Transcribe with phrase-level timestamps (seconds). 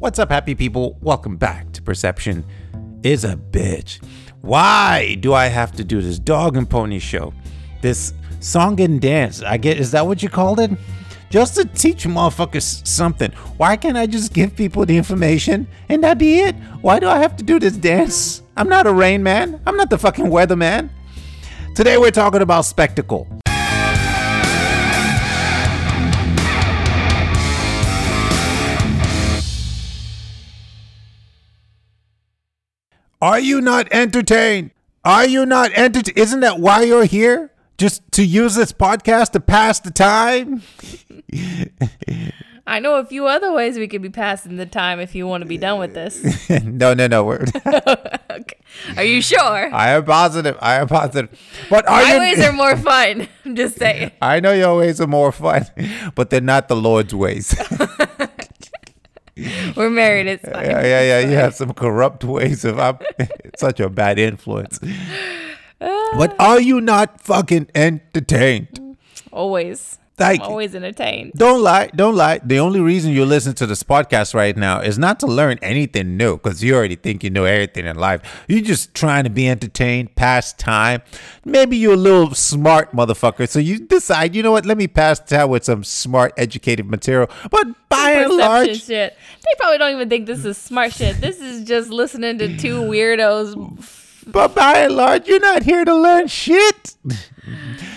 [0.00, 0.98] What's up, happy people?
[1.00, 2.44] Welcome back to Perception
[3.04, 4.04] is a Bitch.
[4.40, 7.32] Why do I have to do this dog and pony show?
[7.80, 9.40] This song and dance.
[9.42, 10.72] I get is that what you called it?
[11.30, 13.30] Just to teach motherfuckers something.
[13.56, 16.56] Why can't I just give people the information and that be it?
[16.82, 18.42] Why do I have to do this dance?
[18.56, 19.62] I'm not a rain man.
[19.64, 20.90] I'm not the fucking weather man.
[21.76, 23.28] Today we're talking about spectacle.
[33.24, 34.72] Are you not entertained?
[35.02, 36.18] Are you not entertained?
[36.18, 37.50] Isn't that why you're here?
[37.78, 40.60] Just to use this podcast to pass the time?
[42.66, 45.40] I know a few other ways we could be passing the time if you want
[45.40, 46.50] to be done with this.
[46.64, 47.24] no, no, no.
[47.24, 47.46] We're,
[48.30, 48.58] okay.
[48.98, 49.40] Are you sure?
[49.74, 50.58] I am positive.
[50.60, 51.30] I am positive.
[51.70, 52.18] But are My you?
[52.18, 53.26] ways are more fun.
[53.46, 54.10] I'm just saying.
[54.20, 55.64] I know your ways are more fun,
[56.14, 57.56] but they're not the Lord's ways.
[59.76, 60.26] We're married.
[60.26, 60.64] It's fine.
[60.64, 61.18] yeah, yeah, yeah.
[61.20, 62.78] You have some corrupt ways of.
[62.78, 62.98] I'm
[63.56, 64.78] such a bad influence.
[66.16, 68.96] But are you not fucking entertained?
[69.32, 69.98] Always.
[70.16, 71.32] Like, I'm always entertained.
[71.34, 71.88] Don't lie.
[71.88, 72.38] Don't lie.
[72.44, 76.16] The only reason you listen to this podcast right now is not to learn anything
[76.16, 78.44] new because you already think you know everything in life.
[78.46, 81.02] You're just trying to be entertained, pass time.
[81.44, 83.48] Maybe you're a little smart motherfucker.
[83.48, 84.64] So you decide, you know what?
[84.64, 87.28] Let me pass time with some smart, educated material.
[87.50, 89.16] But by and large, shit.
[89.42, 91.20] They probably don't even think this is smart shit.
[91.20, 94.22] This is just listening to two weirdos.
[94.28, 96.94] but by and large, you're not here to learn shit.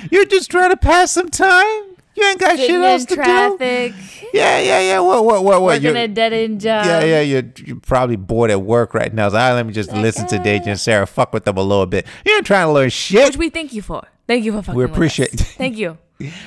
[0.09, 1.86] You're just trying to pass some time.
[2.17, 3.21] You ain't got shit else to do.
[3.21, 3.93] traffic,
[4.33, 4.99] Yeah, yeah, yeah.
[4.99, 5.61] What, what, what, what?
[5.61, 6.85] working You're- in a dead end job.
[6.85, 9.29] Yeah, yeah, you're, you're probably bored at work right now.
[9.29, 11.05] So ah, let me just listen to Deji and Sarah.
[11.05, 12.07] Fuck with them a little bit.
[12.25, 13.23] You ain't trying to learn shit.
[13.27, 14.01] Which we thank you for.
[14.25, 15.41] Thank you for fucking We with appreciate- us.
[15.53, 15.97] Thank you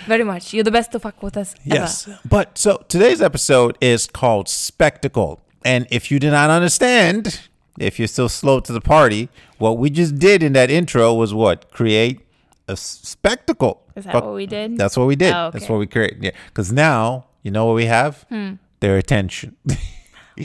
[0.07, 0.53] very much.
[0.53, 1.55] You're the best to fuck with us.
[1.65, 1.77] ever.
[1.77, 2.09] Yes.
[2.29, 5.41] But so today's episode is called Spectacle.
[5.65, 7.41] And if you did not understand,
[7.79, 11.33] if you're still slow to the party, what we just did in that intro was
[11.33, 11.71] what?
[11.71, 12.21] Create
[12.67, 13.83] a spectacle.
[14.01, 14.77] Is that Fuck- what we did?
[14.77, 15.33] That's what we did.
[15.33, 16.25] Oh, That's what we created.
[16.25, 16.31] Yeah.
[16.49, 18.25] Because now, you know what we have?
[18.29, 18.55] Hmm.
[18.81, 19.57] Their attention.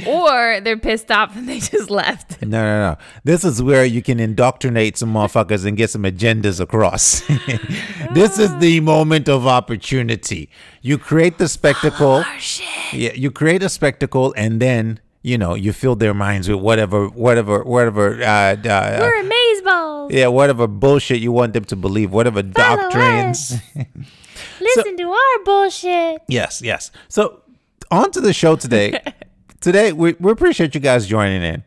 [0.05, 2.41] Or they're pissed off and they just left.
[2.41, 2.97] No, no, no.
[3.23, 7.21] This is where you can indoctrinate some motherfuckers and get some agendas across.
[8.13, 10.49] this is the moment of opportunity.
[10.81, 12.23] You create the spectacle.
[12.25, 12.93] Oh shit.
[12.93, 17.07] Yeah, you create a spectacle and then, you know, you fill their minds with whatever,
[17.07, 20.11] whatever, whatever, uh, uh, We're amazeballs.
[20.11, 23.55] yeah, whatever bullshit you want them to believe, whatever Follow doctrines.
[24.61, 26.21] Listen to our bullshit.
[26.27, 26.91] Yes, yes.
[27.07, 27.41] So,
[27.89, 28.99] on to the show today.
[29.61, 31.63] today, we, we appreciate you guys joining in.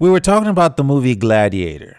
[0.00, 1.96] We were talking about the movie Gladiator.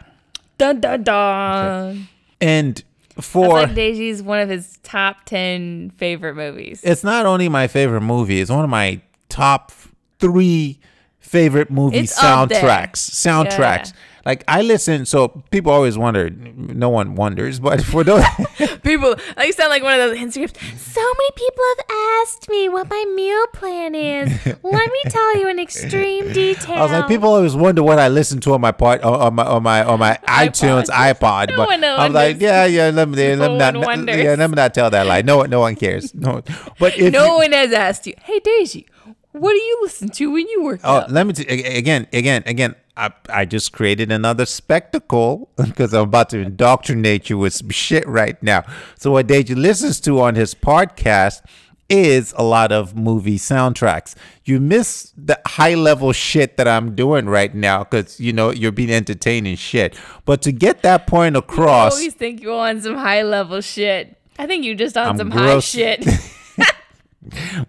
[0.57, 2.09] Dun dun dun.
[2.41, 2.83] And
[3.15, 6.81] That's for like Deji's one of his top ten favorite movies.
[6.83, 8.99] it's not only my favorite movie, it's one of my
[9.29, 9.71] top
[10.19, 10.79] three
[11.29, 12.97] favorite movie It's soundtracks.
[13.25, 13.93] Soundtracks.
[14.25, 16.29] Like I listen, so people always wonder.
[16.29, 18.23] No one wonders, but for those,
[18.83, 20.57] People, I sound like one of those Instagrams.
[20.77, 21.85] So many people have
[22.21, 24.29] asked me what my meal plan is.
[24.45, 26.77] Let me tell you in extreme detail.
[26.77, 29.45] I was like, people always wonder what I listen to on my part on my
[29.45, 31.49] on my on my iTunes iPod.
[31.51, 34.17] No but one I was like, yeah, yeah, let me let me No not wonders.
[34.21, 35.21] yeah, let me not tell that lie.
[35.21, 36.13] No one, no one cares.
[36.13, 36.41] No,
[36.77, 38.13] but if no you- one has asked you.
[38.21, 38.85] Hey Deji,
[39.31, 41.11] what do you listen to when you work Oh, out?
[41.11, 42.75] let me t- again, again, again.
[42.97, 48.05] I, I just created another spectacle because I'm about to indoctrinate you with some shit
[48.05, 48.65] right now.
[48.97, 51.41] So what Deji listens to on his podcast
[51.87, 54.15] is a lot of movie soundtracks.
[54.43, 58.73] You miss the high level shit that I'm doing right now because you know you're
[58.73, 59.97] being entertaining shit.
[60.25, 64.17] But to get that point across I always think you're on some high level shit.
[64.37, 66.05] I think you just on I'm some high shit.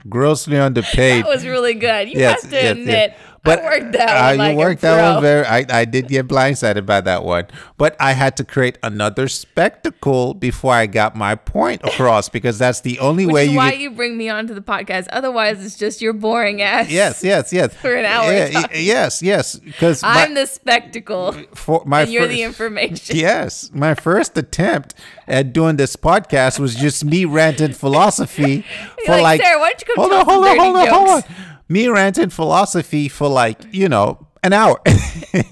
[0.08, 1.24] grossly underpaid.
[1.24, 2.08] that was really good.
[2.08, 2.86] You Yes, have to yes, admit.
[2.86, 3.18] yes.
[3.44, 5.12] But I worked that uh, one you like worked a that pro.
[5.14, 5.46] one very.
[5.46, 7.46] I, I did get blindsided by that one,
[7.78, 12.80] but I had to create another spectacle before I got my point across because that's
[12.82, 13.56] the only Which way is you.
[13.56, 15.06] why get, you bring me onto the podcast.
[15.10, 16.90] Otherwise, it's just your boring ass.
[16.90, 17.74] yes, yes, yes.
[17.80, 19.56] For an hour Yeah, yes, yes.
[19.56, 23.16] Because I'm the spectacle, for my and you're first, the information.
[23.16, 24.94] Yes, my first attempt
[25.26, 28.66] at doing this podcast was just me ranting philosophy
[29.06, 29.42] for like, like.
[29.42, 31.22] "Sarah, why don't you come hold on, hold on, hold on, hold on.
[31.70, 34.80] Jokes?" Me ranting philosophy for like you know an hour.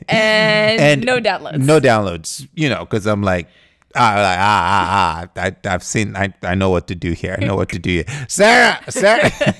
[0.09, 1.59] And, no downloads.
[1.59, 2.49] No downloads.
[2.55, 3.49] You know, because I'm like,
[3.95, 5.43] ah, like, ah, ah, ah.
[5.43, 6.17] I, I've seen.
[6.17, 7.37] I, I know what to do here.
[7.41, 8.05] I know what to do here.
[8.29, 9.31] Sarah, Sarah.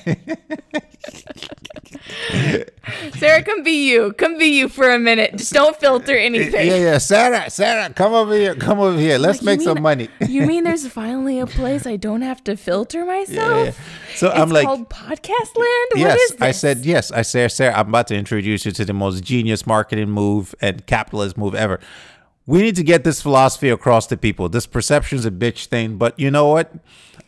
[3.17, 4.13] Sarah, come be you.
[4.13, 5.35] Come be you for a minute.
[5.37, 6.67] Just don't filter anything.
[6.67, 6.97] Yeah, yeah.
[6.97, 8.55] Sarah, Sarah, come over here.
[8.55, 9.17] Come over here.
[9.17, 10.09] Let's Like, you make some money.
[10.27, 13.67] you mean there's finally a place I don't have to filter myself?
[13.77, 14.15] yeah.
[14.15, 15.89] So it's I'm like, called podcast land.
[15.95, 16.41] yes, what is this?
[16.41, 17.11] I said yes.
[17.11, 20.85] I said, Sarah, I'm about to introduce you to the most genius marketing move and
[20.85, 21.79] capitalist move ever.
[22.45, 24.49] We need to get this philosophy across to people.
[24.49, 26.73] This perception's a bitch thing, but you know what?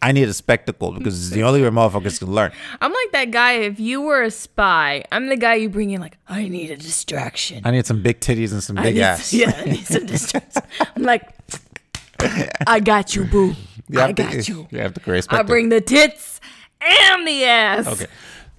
[0.02, 2.52] I need a spectacle because it's the only way motherfuckers can learn.
[2.82, 3.54] I'm like that guy.
[3.54, 6.02] If you were a spy, I'm the guy you bring in.
[6.02, 7.62] Like, I need a distraction.
[7.66, 9.32] I need some big titties and some I big need- ass.
[9.42, 10.64] Yeah, I need some distraction.
[10.96, 11.30] I'm like,
[12.68, 13.54] I got you, boo.
[13.90, 14.68] You I have to- got you.
[14.72, 16.40] You have to create I bring the tits
[16.82, 17.88] and the ass.
[17.88, 18.08] Okay.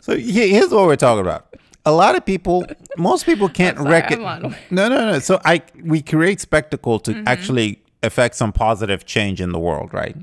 [0.00, 1.46] So here's what we're talking about.
[1.84, 2.64] A lot of people,
[2.96, 4.42] most people can't recognize.
[4.70, 5.18] No, no, no.
[5.18, 7.28] So I we create spectacle to Mm-hmm.
[7.28, 10.16] actually affect some positive change in the world, right?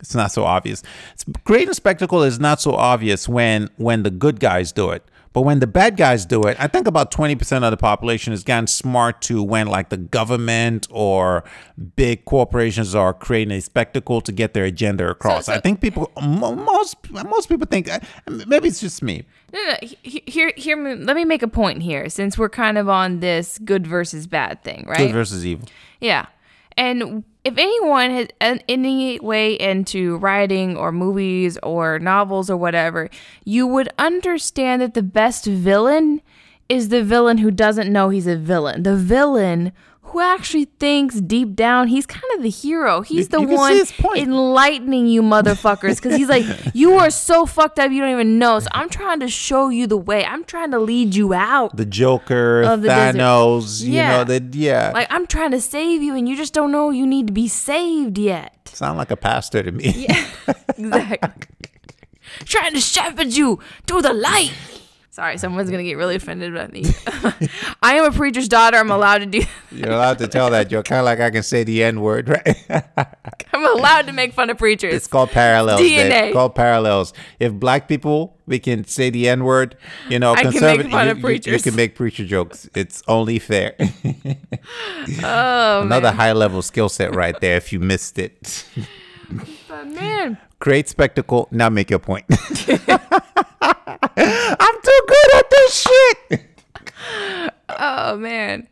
[0.00, 0.82] It's not so obvious.
[1.14, 5.02] It's, creating a spectacle is not so obvious when when the good guys do it.
[5.32, 8.42] But when the bad guys do it, I think about 20% of the population has
[8.42, 11.44] gotten smart to when like the government or
[11.94, 15.44] big corporations are creating a spectacle to get their agenda across.
[15.44, 18.00] so- I think people most most people think uh,
[18.46, 19.24] maybe it's just me.
[19.52, 19.76] No, no.
[20.02, 20.76] Here, here.
[20.96, 24.64] Let me make a point here, since we're kind of on this good versus bad
[24.64, 24.98] thing, right?
[24.98, 25.68] Good versus evil.
[26.00, 26.26] Yeah.
[26.76, 33.08] And if anyone has any way into writing or movies or novels or whatever,
[33.44, 36.20] you would understand that the best villain
[36.68, 38.82] is the villain who doesn't know he's a villain.
[38.82, 39.72] The villain
[40.10, 43.00] who actually thinks deep down he's kind of the hero.
[43.02, 43.80] He's the you one
[44.16, 46.44] enlightening you motherfuckers because he's like,
[46.74, 48.58] you are so fucked up you don't even know.
[48.60, 50.24] So I'm trying to show you the way.
[50.24, 51.76] I'm trying to lead you out.
[51.76, 53.18] The Joker, Of the desert.
[53.18, 54.18] Thanos, you Yeah.
[54.18, 54.92] know, that yeah.
[54.94, 57.48] Like I'm trying to save you and you just don't know you need to be
[57.48, 58.52] saved yet.
[58.72, 60.06] Sound like a pastor to me.
[60.08, 60.26] Yeah,
[60.76, 61.30] exactly.
[62.44, 64.52] Trying to shepherd you to the light.
[65.16, 66.84] Sorry, someone's gonna get really offended about me.
[67.82, 68.76] I am a preacher's daughter.
[68.76, 69.40] I'm allowed to do.
[69.72, 70.84] You're allowed to tell that joke.
[70.84, 72.28] Kind of like I can say the N word,
[72.68, 72.84] right?
[73.54, 74.92] I'm allowed to make fun of preachers.
[74.92, 75.80] it's called parallels.
[75.80, 76.10] babe.
[76.12, 76.24] DNA.
[76.26, 77.14] It's called parallels.
[77.40, 79.78] If black people we can say the N word,
[80.10, 82.68] you know, I can make conservative, fun you, of you- you can make preacher jokes.
[82.74, 83.74] It's only fair.
[85.24, 86.14] oh Another man.
[86.14, 87.56] high level skill set right there.
[87.56, 88.66] If you missed it,
[89.66, 91.48] But man, create spectacle.
[91.50, 92.26] Now make your point.
[93.86, 96.46] I'm too good at this shit.
[97.68, 98.68] oh man.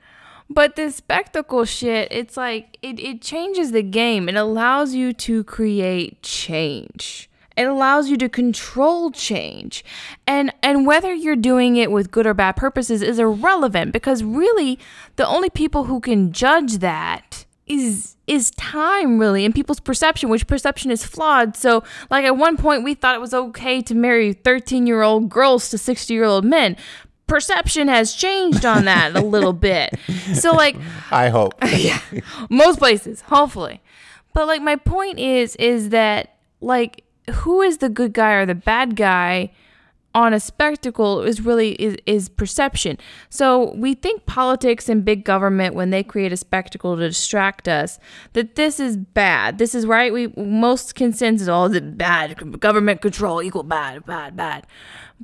[0.50, 4.28] But this spectacle shit, it's like it, it changes the game.
[4.28, 7.30] It allows you to create change.
[7.56, 9.84] It allows you to control change.
[10.26, 14.78] And and whether you're doing it with good or bad purposes is irrelevant because really
[15.16, 20.46] the only people who can judge that is is time really and people's perception which
[20.46, 21.56] perception is flawed.
[21.56, 25.28] So like at one point we thought it was okay to marry 13 year old
[25.28, 26.76] girls to 60 year old men.
[27.26, 29.94] Perception has changed on that a little bit.
[30.34, 30.76] So like
[31.10, 31.54] I hope.
[31.76, 32.00] yeah
[32.50, 33.80] most places hopefully.
[34.34, 38.54] But like my point is is that like who is the good guy or the
[38.54, 39.50] bad guy
[40.14, 42.96] on a spectacle is really is, is perception
[43.30, 47.98] so we think politics and big government when they create a spectacle to distract us
[48.32, 53.42] that this is bad this is right we most consensus all the bad government control
[53.42, 54.66] equal bad bad bad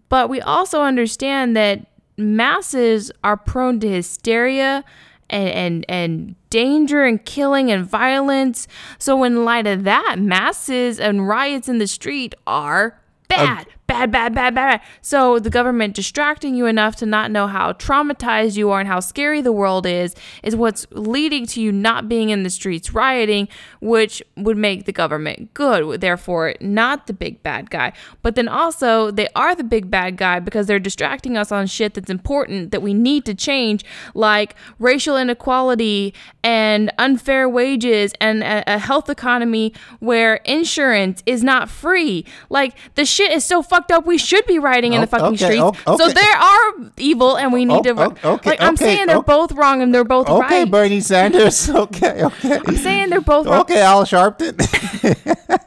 [0.09, 4.85] but we also understand that masses are prone to hysteria
[5.31, 8.69] and, and and danger and killing and violence.
[8.99, 13.69] So in light of that, masses and riots in the street are bad.
[13.91, 14.81] Bad, bad, bad, bad.
[15.01, 19.01] So the government distracting you enough to not know how traumatized you are and how
[19.01, 23.49] scary the world is is what's leading to you not being in the streets rioting,
[23.81, 26.01] which would make the government good.
[26.01, 27.93] Therefore, not the big bad guy.
[28.23, 31.94] But then also they are the big bad guy because they're distracting us on shit
[31.94, 38.79] that's important that we need to change, like racial inequality and unfair wages and a,
[38.79, 42.25] health economy where insurance is not free.
[42.51, 44.06] Like the shit is so fucked up.
[44.06, 45.81] We should be riding in the Oh, fucking okay, streets.
[45.87, 46.15] o- So okay.
[46.15, 48.17] there are evil, and we need Oh, to.
[48.25, 49.22] oh, okay, like I'm saying, they're oh.
[49.22, 50.44] both wrong and they're both right.
[50.44, 50.65] Okay.
[50.65, 51.69] Bernie Sanders.
[51.81, 52.60] Okay, okay.
[52.67, 53.60] I'm saying they're both wrong.
[53.60, 54.56] Okay, Al Sharpton.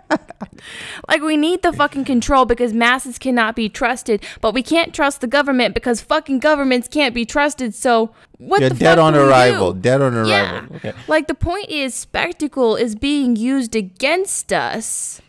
[1.09, 5.19] Like we need the fucking control because masses cannot be trusted, but we can't trust
[5.19, 7.75] the government because fucking governments can't be trusted.
[7.75, 9.73] So what the dead fuck on do we arrival.
[9.73, 9.81] do?
[9.81, 10.29] Dead on arrival.
[10.29, 10.65] Yeah.
[10.77, 10.93] Okay.
[11.09, 15.21] Like the point is spectacle is being used against us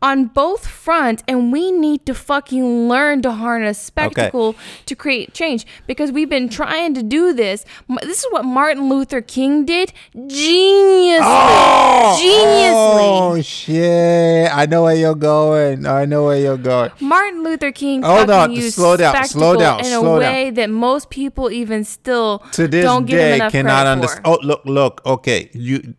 [0.00, 4.54] on both fronts and we need to fucking learn to harness spectacle
[4.86, 7.64] to create change because we've been trying to do this
[8.02, 14.56] this is what martin luther king did geniusly Oh geniusly oh, shit!
[14.56, 15.86] I know where you're going.
[15.86, 16.90] I know where you're going.
[17.00, 20.20] martin luther king Hold fucking on, used slow down, spectacle slow down, in slow a
[20.20, 20.32] down.
[20.32, 23.90] way that most people even still To this don't give him day, enough cannot credit
[23.90, 24.26] understand.
[24.26, 25.02] Oh, look, look.
[25.04, 25.94] Okay, you.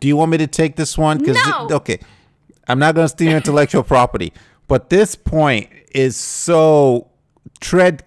[0.00, 1.18] Do you want me to take this one?
[1.18, 1.68] No.
[1.70, 1.98] okay,
[2.70, 4.32] I'm not gonna steal your intellectual property,
[4.68, 7.08] but this point is so
[7.60, 8.02] tread.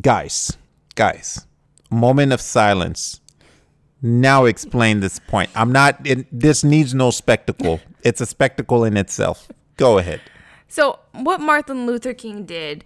[0.00, 0.56] Guys,
[0.94, 1.46] guys,
[1.90, 3.20] moment of silence.
[4.02, 5.50] Now explain this point.
[5.54, 6.06] I'm not.
[6.06, 7.80] In, this needs no spectacle.
[8.02, 9.48] It's a spectacle in itself.
[9.76, 10.20] Go ahead.
[10.68, 12.84] So, what Martin Luther King did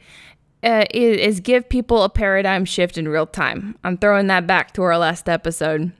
[0.62, 3.76] uh, is, is give people a paradigm shift in real time.
[3.84, 5.92] I'm throwing that back to our last episode.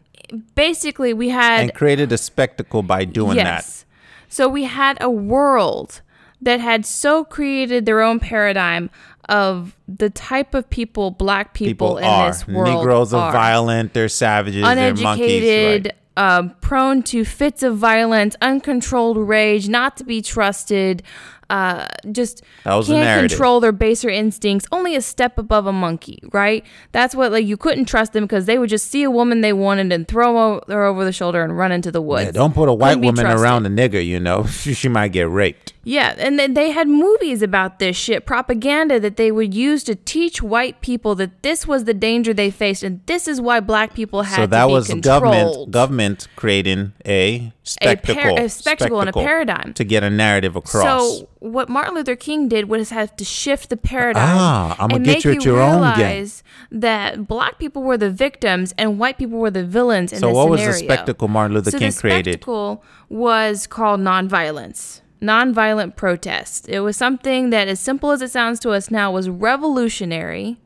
[0.55, 3.45] Basically, we had And created a spectacle by doing that.
[3.65, 3.85] yes.
[4.31, 6.01] So we had a world
[6.41, 8.89] that had so created their own paradigm
[9.29, 13.33] of the type of people black people, People in are this world Negroes are are.
[13.33, 13.93] violent.
[13.93, 14.63] They're savages.
[14.65, 15.03] They're monkeys.
[15.05, 16.37] uneducated, Right.
[16.39, 21.03] um, prone to fits of violence, uncontrolled rage, not to be trusted,
[21.51, 24.67] uh, just That was the can't control their baser instincts.
[24.71, 26.65] Only a step above a monkey, right?
[26.93, 29.53] That's what like you couldn't trust them because they would just see a woman they
[29.53, 32.27] wanted and throw her over the shoulder and run into the woods.
[32.27, 33.43] Yeah, don't put a white woman trusted.
[33.43, 34.47] around a nigger, you know.
[34.47, 35.75] she she might get raped.
[35.91, 39.97] Yeah, and then they had movies about this shit, propaganda that they would use to
[39.97, 43.93] teach white people that this was the danger they faced, and this is why black
[43.93, 44.87] people had to be controlled.
[44.87, 49.73] So that was government government creating a spectacle, a spectacle and a paradigm.
[49.75, 50.85] to get a narrative across.
[50.85, 55.05] So what Martin Luther King did was have to shift the paradigm Ah, I'ma and
[55.05, 56.07] get make you at your own game.
[56.07, 60.31] realize that black people were the victims and white people were the villains in So
[60.31, 62.33] what was the spectacle Martin Luther so King the created?
[62.35, 65.01] spectacle was called nonviolence.
[65.21, 66.69] Nonviolent protest.
[66.69, 70.59] It was something that, as simple as it sounds to us now, was revolutionary.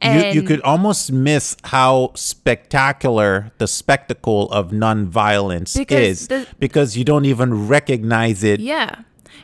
[0.00, 6.46] You, And you could almost miss how spectacular the spectacle of nonviolence Because is the-
[6.58, 8.60] because you don't even recognize it.
[8.60, 8.94] Yeah.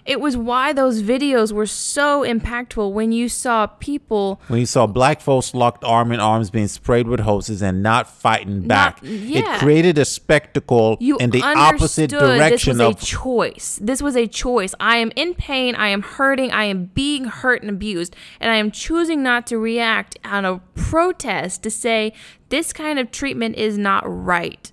[0.05, 4.87] It was why those videos were so impactful when you saw people When you saw
[4.87, 9.57] black folks locked arm in arms being sprayed with hoses and not fighting back, yeah.
[9.57, 13.79] it created a spectacle you in the opposite direction this was of a choice.
[13.83, 14.75] This was a choice.
[14.81, 15.75] I am in pain.
[15.75, 16.51] I am hurting.
[16.51, 20.61] I am being hurt and abused, and I am choosing not to react on a
[20.75, 22.13] protest to say
[22.49, 24.71] this kind of treatment is not right.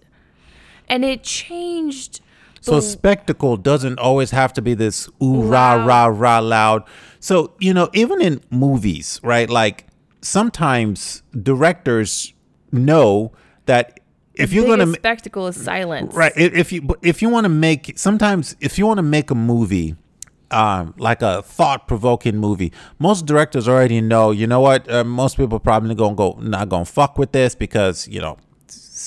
[0.88, 2.22] And it changed.
[2.62, 6.84] So the- spectacle doesn't always have to be this ooh rah rah rah loud.
[7.20, 9.50] So you know, even in movies, right?
[9.50, 9.88] Like
[10.22, 12.34] sometimes directors
[12.72, 13.32] know
[13.66, 14.00] that
[14.36, 16.14] if you're biggest gonna spectacle is silence.
[16.16, 19.30] right, if you but if you want to make sometimes if you want to make
[19.32, 19.96] a movie.
[20.54, 22.74] Um, like a thought-provoking movie.
[23.00, 24.32] Most directors already know.
[24.32, 24.92] You know what?
[24.92, 28.36] Uh, most people probably gonna go not gonna fuck with this because you know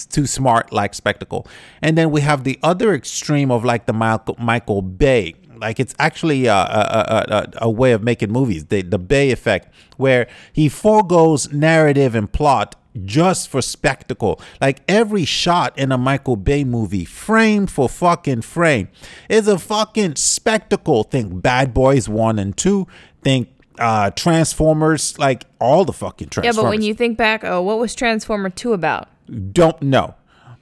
[0.06, 1.46] too smart like spectacle.
[1.82, 5.34] And then we have the other extreme of like the michael, michael bay.
[5.56, 9.72] Like it's actually a, a, a, a, way of making movies the, the bay effect
[9.96, 14.40] where he foregoes narrative and plot just for spectacle.
[14.60, 18.88] Like every shot in a michael bay movie frame for fucking frame
[19.28, 21.04] is a fucking spectacle.
[21.04, 22.86] Think bad boys 1 and 2
[23.22, 23.48] think
[23.78, 25.18] uh transformers.
[25.18, 26.56] Like all the fucking Transformers.
[26.56, 29.08] Yeah, but when you think back, oh, what was Transformer 2 about?
[29.52, 30.14] Don't know.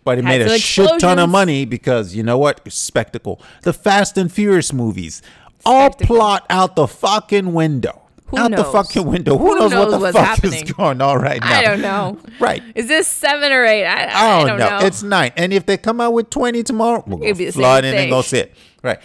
[0.04, 2.60] But it Had made a shit ton of money because you know what?
[2.72, 3.40] Spectacle.
[3.62, 5.22] The Fast and Furious movies
[5.64, 6.16] all Spectacle.
[6.16, 8.00] plot out the fucking window.
[8.26, 9.36] Who out the fucking window.
[9.38, 11.58] Who, Who knows, what the fuck is going on right now?
[11.58, 12.18] I don't know.
[12.40, 12.62] Right.
[12.74, 13.84] Is this seven or eight?
[13.84, 14.78] I, I I don't, don't know.
[14.80, 14.86] know.
[14.86, 15.32] It's nine.
[15.36, 18.22] And if they come out with 20 tomorrow, we'll It'd go flood in and go
[18.22, 18.28] thing.
[18.46, 18.54] sit.
[18.82, 18.98] Right.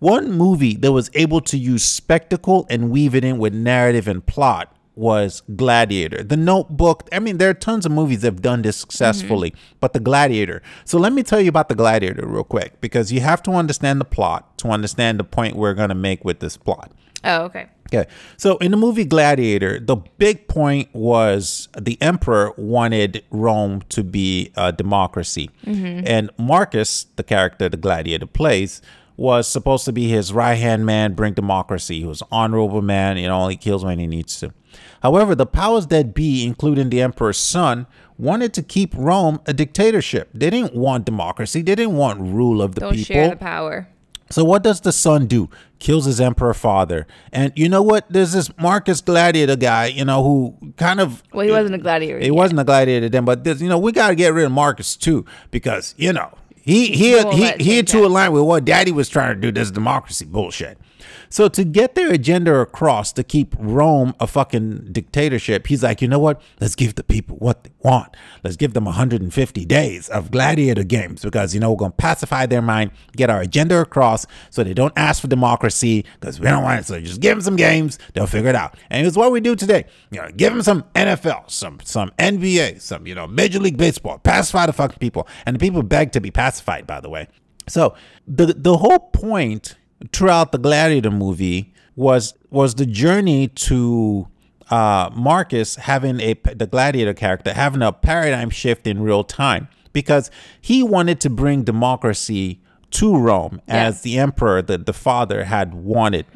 [0.00, 4.26] One movie that was able to use spectacle and weave it in with narrative and
[4.26, 6.22] plot was Gladiator.
[6.22, 7.08] The Notebook.
[7.12, 9.76] I mean, there are tons of movies that have done this successfully, mm-hmm.
[9.80, 10.62] but The Gladiator.
[10.84, 14.00] So let me tell you about The Gladiator real quick because you have to understand
[14.00, 16.92] the plot to understand the point we're going to make with this plot.
[17.24, 17.68] oh, okay.
[17.92, 18.08] Okay.
[18.38, 24.50] So in the movie Gladiator, the big point was the emperor wanted Rome to be
[24.56, 25.50] a democracy.
[25.66, 26.06] Mm-hmm.
[26.06, 28.80] And Marcus, the character the gladiator plays,
[29.18, 32.00] was supposed to be his right hand man, bring democracy.
[32.00, 34.54] He was an honorable man, you know, he kills when he needs to.
[35.02, 37.86] However, the powers that be, including the emperor's son,
[38.18, 40.28] wanted to keep Rome a dictatorship.
[40.32, 41.62] They didn't want democracy.
[41.62, 43.14] They didn't want rule of the Don't people.
[43.14, 43.88] share the power.
[44.30, 45.50] So what does the son do?
[45.78, 47.06] Kills his emperor father.
[47.32, 48.06] And you know what?
[48.08, 52.18] There's this Marcus Gladiator guy, you know, who kind of Well, he wasn't a gladiator.
[52.18, 52.34] he yet.
[52.34, 55.26] wasn't a gladiator then, but this, you know, we gotta get rid of Marcus too,
[55.50, 59.34] because you know, he he he he change to align with what daddy was trying
[59.34, 60.78] to do, this democracy bullshit.
[61.32, 66.08] So to get their agenda across to keep Rome a fucking dictatorship, he's like, you
[66.08, 66.42] know what?
[66.60, 68.14] Let's give the people what they want.
[68.44, 72.60] Let's give them 150 days of gladiator games because you know we're gonna pacify their
[72.60, 76.80] mind, get our agenda across, so they don't ask for democracy because we don't want
[76.80, 76.84] it.
[76.84, 78.76] So just give them some games, they'll figure it out.
[78.90, 79.86] And it's what we do today.
[80.10, 84.18] You know, give them some NFL, some some NBA, some you know Major League Baseball.
[84.18, 86.86] Pacify the fucking people, and the people beg to be pacified.
[86.86, 87.28] By the way,
[87.68, 87.94] so
[88.26, 89.76] the the whole point
[90.12, 94.28] throughout the Gladiator movie was was the journey to
[94.70, 100.30] uh, Marcus having a the Gladiator character having a paradigm shift in real time because
[100.60, 102.60] he wanted to bring democracy
[102.92, 104.02] to Rome as Yes.
[104.02, 106.26] the emperor, that the father, had wanted.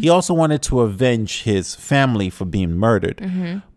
[0.00, 3.20] He also wanted to avenge his family for being murdered.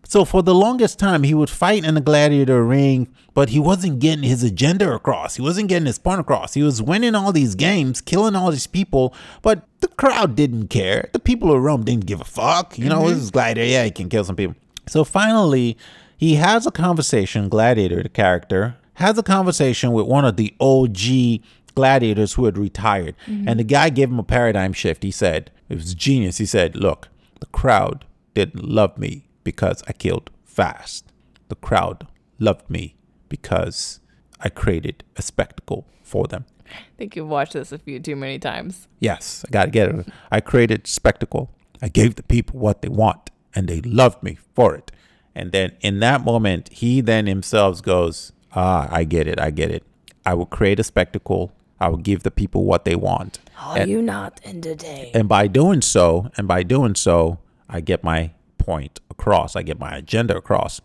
[0.10, 4.00] So for the longest time, he would fight in the gladiator ring, but he wasn't
[4.00, 5.36] getting his agenda across.
[5.36, 6.56] He wasn't getting his point across.
[6.56, 9.13] He was winning all these games, killing all these people,
[9.44, 11.12] but the crowd didn't care.
[11.13, 12.75] The people of Rome didn't give a fuck.
[12.80, 13.10] You know, mm-hmm.
[13.10, 13.70] this is gladiator.
[13.70, 14.56] Yeah, he can kill some people.
[14.88, 15.78] So finally,
[16.18, 21.46] he has a conversation, Gladiator, the character, has a conversation with one of the OG
[21.75, 23.13] gladiators who had retired.
[23.28, 23.48] Mm-hmm.
[23.48, 25.04] And the guy gave him a paradigm shift.
[25.04, 26.39] He said, it was genius.
[26.39, 31.12] He said, Look, the crowd didn't love me because I killed fast.
[31.48, 32.06] The crowd
[32.38, 32.96] loved me
[33.29, 34.00] because
[34.39, 36.46] I created a spectacle for them.
[36.68, 38.88] I think you've watched this a few too many times.
[39.00, 40.08] Yes, I got to get it.
[40.29, 41.50] I created spectacle.
[41.82, 44.91] I gave the people what they want, and they loved me for it.
[45.34, 49.39] And then in that moment, he then himself goes, Ah, I get it.
[49.39, 49.84] I get it.
[50.27, 51.53] I will create a spectacle.
[51.79, 53.39] I will give the people what they want.
[53.60, 55.15] Are you not entertained?
[55.15, 59.56] And by doing so, and by doing so, I get my point across.
[59.56, 60.82] I get my agenda across.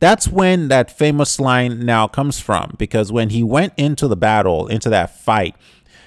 [0.00, 4.68] That's when that famous line now comes from because when he went into the battle,
[4.68, 5.56] into that fight,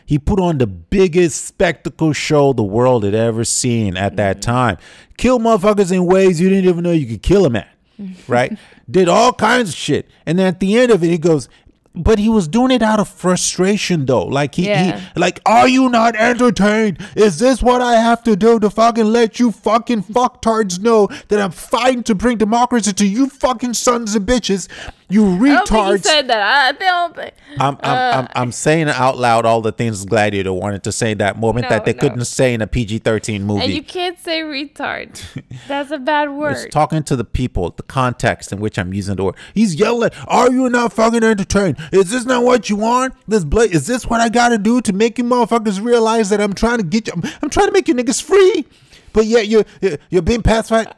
[0.05, 4.51] he put on the biggest spectacle show the world had ever seen at that mm-hmm.
[4.51, 4.77] time.
[5.17, 8.11] Kill motherfuckers in ways you didn't even know you could kill them mm-hmm.
[8.11, 8.29] at.
[8.29, 8.57] Right?
[8.89, 10.09] Did all kinds of shit.
[10.25, 11.47] And then at the end of it, he goes,
[11.93, 14.25] but he was doing it out of frustration though.
[14.25, 14.99] Like he, Yeah.
[15.13, 16.99] he like, are you not entertained?
[17.15, 21.39] Is this what I have to do to fucking let you fucking fucktards know that
[21.41, 24.67] I'm fighting to bring democracy to you fucking sons of bitches?
[25.09, 26.03] You I don't think he retards.
[26.03, 26.41] said that.
[26.41, 27.33] I don't think.
[27.59, 31.11] I'm, I'm, uh, I'm, I'm saying out loud all the things Gladiator wanted to say
[31.11, 31.99] in that moment No, that they no.
[31.99, 33.63] couldn't say in a PG-13 movie.
[33.65, 35.21] And you can't say retard.
[35.67, 39.17] That's a bad word It's talking to the people, the context in which I'm using
[39.17, 39.35] the word.
[39.53, 41.77] He's yelling, "Are you not fucking entertained?
[41.91, 43.13] Is this not what you want?
[43.27, 46.39] This bla- is this what I got to do to make you motherfuckers realize that
[46.41, 47.13] I'm trying to get you?
[47.15, 48.65] I'm, I'm trying to make you niggas free,
[49.13, 50.93] but yet you're you're, you're being pacified.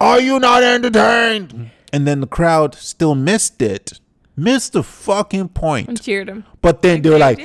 [0.00, 4.00] Are you not entertained?" And then the crowd still missed it,
[4.36, 6.00] missed the fucking point.
[6.02, 6.44] cheered him.
[6.62, 7.38] But then they were like,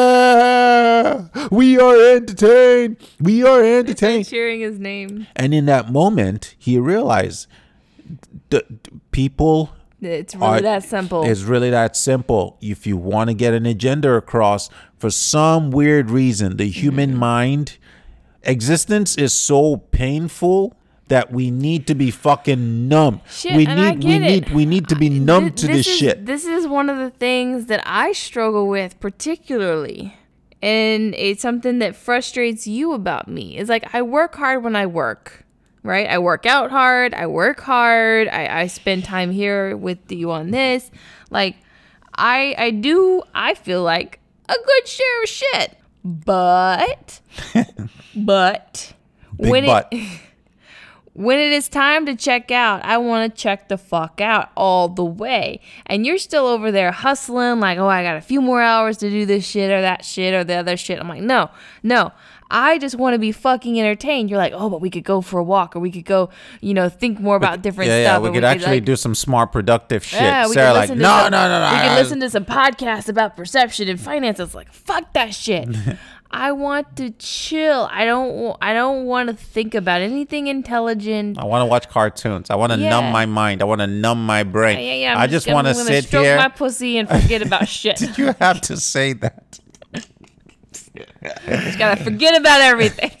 [0.00, 2.96] "Yeah, we are entertained.
[3.20, 5.26] We are entertained." Cheering his name.
[5.36, 7.46] And in that moment, he realized
[8.50, 11.24] the, the people It's really that simple.
[11.24, 12.56] It's really that simple.
[12.60, 17.18] If you want to get an agenda across, for some weird reason, the human Mm-hmm.
[17.18, 17.78] mind
[18.42, 20.76] existence is so painful
[21.08, 23.20] that we need to be fucking numb.
[23.28, 24.18] Shit, we need we it.
[24.20, 26.24] need we need to be numb Th- to this is, shit.
[26.26, 30.16] This is one of the things that I struggle with particularly.
[30.62, 33.56] And it's something that frustrates you about me.
[33.56, 35.44] It's like I work hard when I work,
[35.82, 36.08] right?
[36.08, 37.14] I work out hard.
[37.14, 38.28] I work hard.
[38.28, 40.90] I, I spend time here with you on this.
[41.30, 41.56] Like
[42.16, 45.76] I I do I feel like a good share of shit.
[46.04, 47.20] But
[48.16, 48.94] but
[49.36, 49.88] Big when butt.
[49.90, 50.20] it
[51.12, 54.88] when it is time to check out, I want to check the fuck out all
[54.88, 55.60] the way.
[55.86, 59.10] And you're still over there hustling, like, oh, I got a few more hours to
[59.10, 60.98] do this shit or that shit or the other shit.
[60.98, 61.50] I'm like, no,
[61.82, 62.12] no.
[62.50, 64.28] I just want to be fucking entertained.
[64.28, 66.74] You're like, oh, but we could go for a walk or we could go, you
[66.74, 68.22] know, think more about different yeah, stuff.
[68.22, 70.20] yeah, we could actually like, do some smart, productive shit.
[70.20, 71.70] yeah, we Sarah, could like, listen to no, some, no, no, no.
[71.72, 74.54] We I- could listen to some podcasts about perception and finances.
[74.54, 75.68] Like, fuck that shit.
[76.32, 77.88] I want to chill.
[77.90, 78.56] I don't.
[78.62, 81.36] I don't want to think about anything intelligent.
[81.40, 82.50] I want to watch cartoons.
[82.50, 82.90] I want to Yeah.
[82.90, 83.62] numb my mind.
[83.62, 84.78] I want to numb my brain.
[84.78, 85.14] Yeah, yeah.
[85.14, 86.36] I'm I just gonna- want to sit here.
[86.36, 87.96] my pussy and forget about shit.
[87.96, 89.58] Did you have to say that?
[90.96, 93.10] Just gotta forget about everything.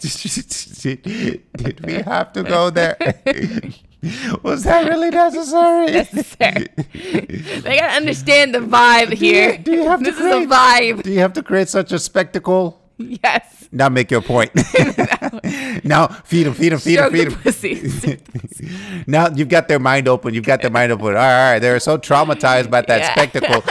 [1.56, 2.96] Did we have to go there?
[4.42, 5.86] Was that really necessary?
[5.92, 6.68] Necessary.
[7.60, 9.58] they gotta understand the vibe here.
[9.58, 11.02] do you have to this is a vibe.
[11.02, 12.80] Do you have to create such a spectacle?
[12.96, 13.68] Yes.
[13.72, 14.50] Now make your point.
[15.84, 17.38] now feed them, feed them, feed them, feed them.
[17.40, 18.20] pussy.
[19.06, 20.34] now you've got their mind open.
[20.34, 21.06] You've got their mind open.
[21.06, 21.58] All right, all right.
[21.60, 23.12] They're so traumatized by that Yeah.
[23.12, 23.62] spectacle.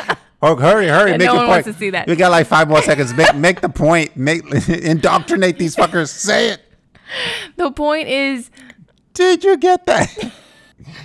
[0.41, 1.65] Oh, hurry, hurry, Yeah, make no your point.
[1.65, 2.07] to see that.
[2.07, 3.13] We got like five more seconds.
[3.13, 4.15] Make make the point.
[4.15, 6.09] Make indoctrinate these fuckers.
[6.09, 6.61] Say it.
[7.57, 8.49] The point is,
[9.13, 10.15] Did you get that?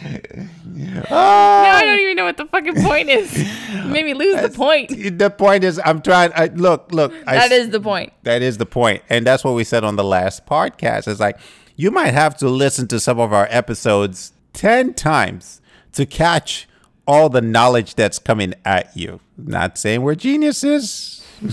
[0.05, 1.81] now I ah.
[1.83, 3.37] don't even know what the fucking point is.
[3.73, 4.90] You made me lose the point.
[4.90, 6.31] the point is, I'm trying.
[6.35, 7.12] I, look, look.
[7.27, 8.12] I, That is the point.
[8.23, 9.03] That is the.
[9.11, 11.09] And that's what we said on the last podcast.
[11.09, 11.38] It's like
[11.77, 15.61] you might have to listen to some of our episodes 10 times
[15.92, 16.68] to catch
[17.06, 19.20] all the knowledge that's coming at you.
[19.36, 21.20] Not saying we're geniuses.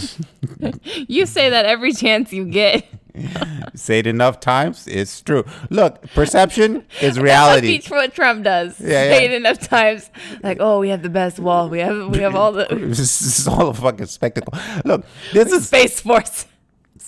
[1.07, 2.85] You say that every chance you get.
[3.75, 5.43] Say it enough times, it's true.
[5.69, 7.81] Look, perception is That's reality.
[7.89, 8.79] what Trump does.
[8.79, 9.31] Yeah, Say yeah.
[9.31, 10.09] it enough times.
[10.43, 11.67] Like, oh, we have the best wall.
[11.67, 14.53] We have we have all the this is all a fucking spectacle.
[14.85, 16.45] Look, this is space force.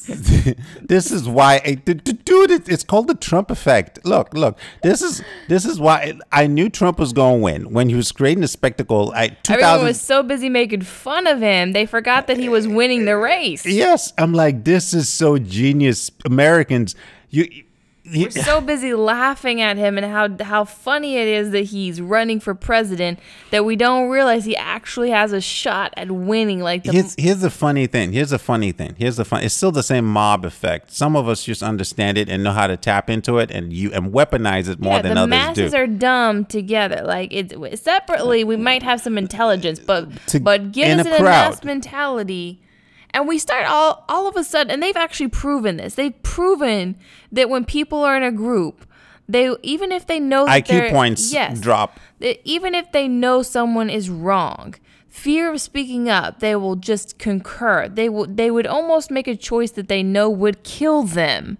[0.81, 5.65] this is why eh, dude it's called the trump effect look look this is this
[5.65, 9.13] is why i knew trump was going to win when he was creating a spectacle
[9.13, 12.67] at Everyone 2000 was so busy making fun of him, they forgot that he was
[12.67, 13.65] winning the race.
[13.65, 16.95] yes i'm like this is so genius americans
[17.29, 17.63] you
[18.05, 22.41] We're so busy laughing at him and how how funny it is that he's running
[22.41, 23.17] for president
[23.51, 26.59] that we don't realize he actually has a shot at winning.
[26.59, 28.11] Like the Here's, here's the funny thing.
[28.11, 28.95] Here's the funny thing.
[28.97, 29.43] Here's the fun.
[29.43, 30.91] It's still the same mob effect.
[30.91, 33.93] Some of us just understand it and know how to tap into it and you
[33.93, 35.21] and weaponize it more yeah, than others do.
[35.21, 37.03] the masses are dumb together.
[37.05, 41.15] Like it's separately, we might have some intelligence, but To- but get in us a
[41.15, 42.59] in a mass mentality,
[43.13, 45.95] and we start all all of a sudden, and they've actually proven this.
[45.95, 46.95] They've proven
[47.31, 48.85] that when people are in a group,
[49.27, 51.99] they even if they know that IQ points yes, drop.
[52.43, 54.75] even if they know someone is wrong.
[55.09, 57.87] Fear of speaking up, they will just concur.
[57.87, 58.25] They will.
[58.25, 61.59] They would almost make a choice that they know would kill them,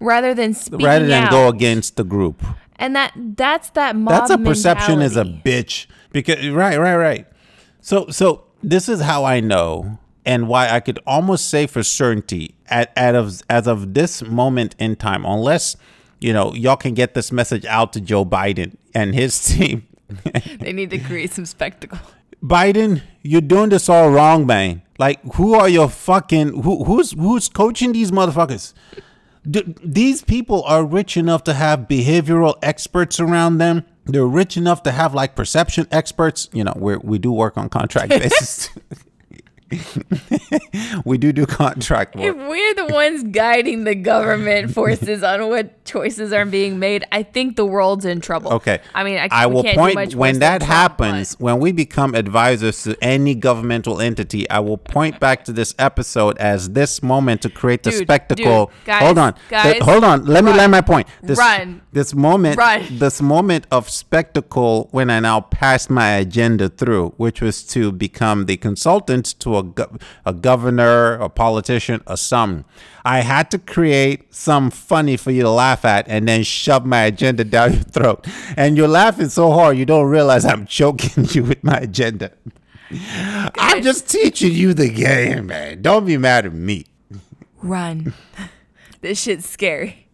[0.00, 1.30] rather than speaking Rather than out.
[1.30, 2.42] go against the group.
[2.76, 5.86] And that that's that mob That's a perception is a bitch.
[6.10, 7.26] Because right, right, right.
[7.82, 12.56] So so this is how I know and why I could almost say for certainty
[12.66, 15.76] at, at of as of this moment in time, unless
[16.20, 19.86] you know y'all can get this message out to Joe Biden and his team.
[20.60, 21.98] They need to create some spectacle.
[22.42, 24.82] Biden, you're doing this all wrong, man.
[24.98, 28.74] Like, who are your fucking who who's who's coaching these motherfuckers?
[29.48, 33.84] D- these people are rich enough to have behavioral experts around them.
[34.04, 36.48] They're rich enough to have like perception experts.
[36.52, 38.70] You know, we we do work on contract basis.
[41.04, 42.24] we do do contract work.
[42.24, 47.22] If we're the ones guiding the government forces on what choices are being made, I
[47.22, 48.52] think the world's in trouble.
[48.54, 48.80] Okay.
[48.94, 53.34] I mean, I, I will point when that happens, when we become advisors to any
[53.34, 57.90] governmental entity, I will point back to this episode as this moment to create the
[57.90, 58.66] Dude, spectacle.
[58.66, 59.34] dude, guys, hold on.
[59.48, 60.24] guys, Th- hold on.
[60.26, 61.08] Let me run, land my point.
[61.22, 62.84] This, run, This moment run.
[62.98, 68.46] this moment of spectacle when I now passed my agenda through, which was to become
[68.46, 72.64] the consultant to a, gov- a governor, a politician, a some.
[73.04, 77.02] I had to create some funny for you to laugh at and then shove my
[77.02, 78.26] agenda down your throat.
[78.56, 82.32] And you're laughing so hard you don't realize I'm choking you with my agenda.
[83.56, 85.82] I'm just teaching you the game, man.
[85.82, 86.86] Don't be mad at me.
[87.62, 88.14] run.
[89.00, 90.08] this shit's scary.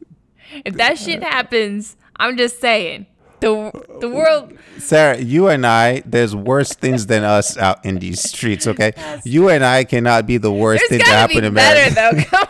[0.64, 3.06] If that shit happens, I'm just saying
[3.42, 4.56] the the world.
[4.78, 8.92] Sarah, you and I, there's worse things than us out in these streets, okay?
[9.24, 12.26] You and I cannot be the worst There's thing to happen be in better America.
[12.30, 12.38] though.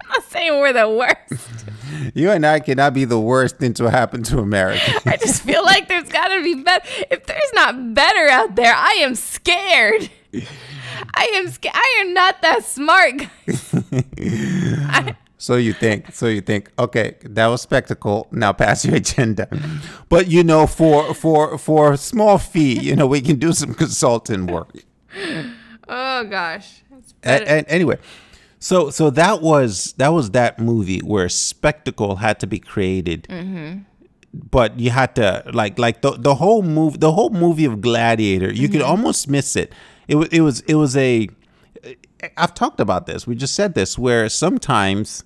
[0.00, 1.44] I'm not saying we're the worst.
[2.14, 4.90] You and I cannot be the worst thing to happen to America.
[5.06, 6.86] I just feel like there's got to be better.
[7.10, 10.08] If there's not better out there, I am scared.
[11.14, 11.74] I am scared.
[11.76, 13.14] I am not that smart.
[13.46, 15.14] guys.
[15.40, 18.26] So you think, so you think, okay, that was spectacle.
[18.32, 19.48] Now pass your agenda.
[20.08, 23.72] But you know, for for for a small fee, you know, we can do some
[23.74, 24.72] consulting work.
[25.88, 26.82] oh gosh.
[27.24, 27.98] A- and anyway,
[28.58, 33.24] so so that was that was that movie where spectacle had to be created.
[33.30, 33.80] Mm-hmm.
[34.34, 38.52] But you had to like like the the whole move the whole movie of Gladiator.
[38.52, 38.90] You could mm-hmm.
[38.90, 39.72] almost miss it.
[40.08, 41.28] It was it was it was a.
[42.36, 43.28] I've talked about this.
[43.28, 45.22] We just said this where sometimes,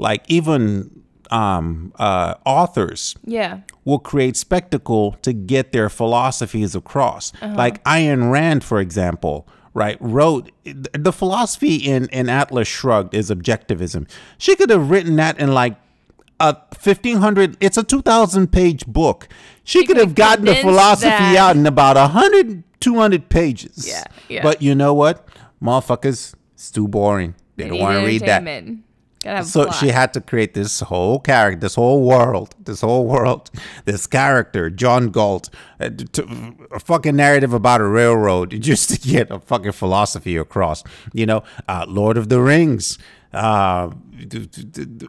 [0.00, 3.60] like even um, uh, authors Yeah.
[3.84, 7.32] will create spectacle to get their philosophies across.
[7.40, 14.08] Like Ayn Rand, for example, right, wrote the philosophy in, in Atlas Shrugged is objectivism.
[14.38, 15.76] She could have written that in like
[16.40, 19.28] a 1500, it's a 2000 page book.
[19.62, 21.36] She, could could have gotten the philosophy that.
[21.36, 23.86] out in about 100, 200 pages.
[23.86, 24.42] Yeah, yeah.
[24.42, 25.28] But you know what?
[25.62, 27.34] Motherfuckers, it's too boring.
[27.56, 28.42] They, don't want to read that.
[29.24, 29.24] Entertainment.
[29.24, 29.74] Gotta have so plot.
[29.76, 33.50] she had to create this whole character, this whole world, this whole world,
[33.84, 39.30] this character, John Galt, uh, to, a fucking narrative about a railroad just to get
[39.30, 40.82] a fucking philosophy across.
[41.12, 42.98] You know, uh, Lord of the Rings.
[43.32, 43.90] Uh,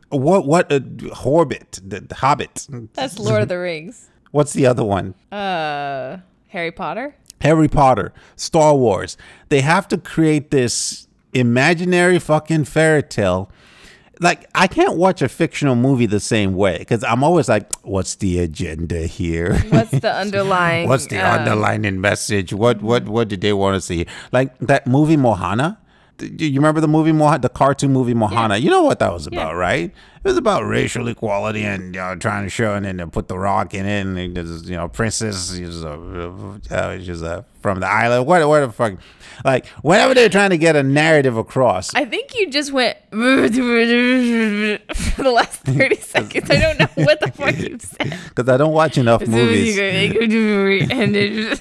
[0.09, 0.79] what what uh,
[1.13, 2.67] Hobbit, the, the Hobbit.
[2.93, 4.09] That's Lord of the Rings.
[4.31, 5.13] What's the other one?
[5.29, 7.15] Uh, Harry Potter.
[7.41, 9.17] Harry Potter, Star Wars.
[9.49, 13.51] They have to create this imaginary fucking fairy tale.
[14.21, 18.15] Like I can't watch a fictional movie the same way because I'm always like, "What's
[18.15, 19.57] the agenda here?
[19.69, 20.87] What's the underlying?
[20.87, 22.53] What's the uh, underlying message?
[22.53, 24.05] What what what did they want to see?
[24.31, 25.80] Like that movie Moana.
[26.21, 28.57] You remember the movie Moana, the cartoon movie Moana?
[28.57, 29.85] You know what that was about, right?
[30.23, 33.27] It was about racial equality and you know, trying to show, and then they put
[33.27, 35.89] the rock in it, and there's you know princess, she's a,
[36.69, 38.93] uh, she's a, from the island, what what the fuck,
[39.43, 43.49] like whenever they're trying to get a narrative across, I think you just went for
[45.23, 46.49] the last 30 seconds.
[46.51, 48.17] I don't know what the fuck you said.
[48.29, 49.77] because I don't watch enough movies.
[49.79, 51.59] and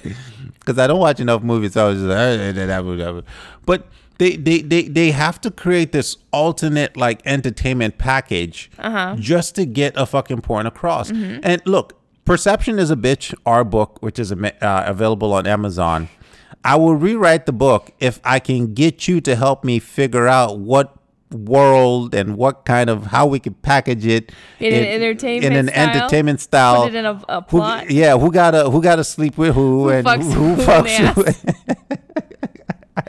[0.59, 1.73] because I don't watch enough movies.
[1.73, 3.23] So I was just like, "Eh, eh, that would- that
[3.65, 3.87] but
[4.21, 8.69] they, they they they have to create this alternate like entertainment package
[9.17, 11.09] just to get a fucking point across.
[11.09, 13.33] And look, Perception is a bitch.
[13.47, 16.07] Our book, which is uh, available on Amazon.
[16.63, 20.59] I will rewrite the book if I can get you to help me figure out
[20.59, 20.95] what
[21.31, 25.67] world and what kind of how we could package it In an entertainment in an
[25.69, 25.89] style?
[25.89, 26.83] entertainment style.
[26.83, 27.89] Put it in a- a Who- plot?
[27.89, 30.97] yeah, who got to who got to sleep with who, and fucks who, who fucks
[31.15, 31.95] who.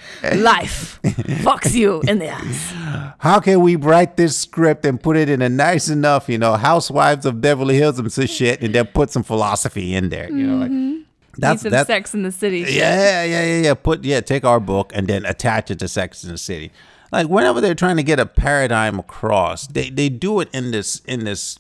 [0.35, 3.15] life fucks you in the ass.
[3.19, 6.55] How can we write this script and put it in a nice enough, you know,
[6.55, 10.47] Housewives of Beverly Hills and some shit, and then put some philosophy in there, you
[10.47, 11.03] know, like mm-hmm.
[11.37, 12.61] Need that's some that's Sex in the City.
[12.61, 13.75] yeah, yeah, yeah, yeah.
[13.75, 16.71] Put yeah, take our book and then attach it to Sex in the City.
[17.11, 21.01] Like whenever they're trying to get a paradigm across, they they do it in this
[21.07, 21.57] in this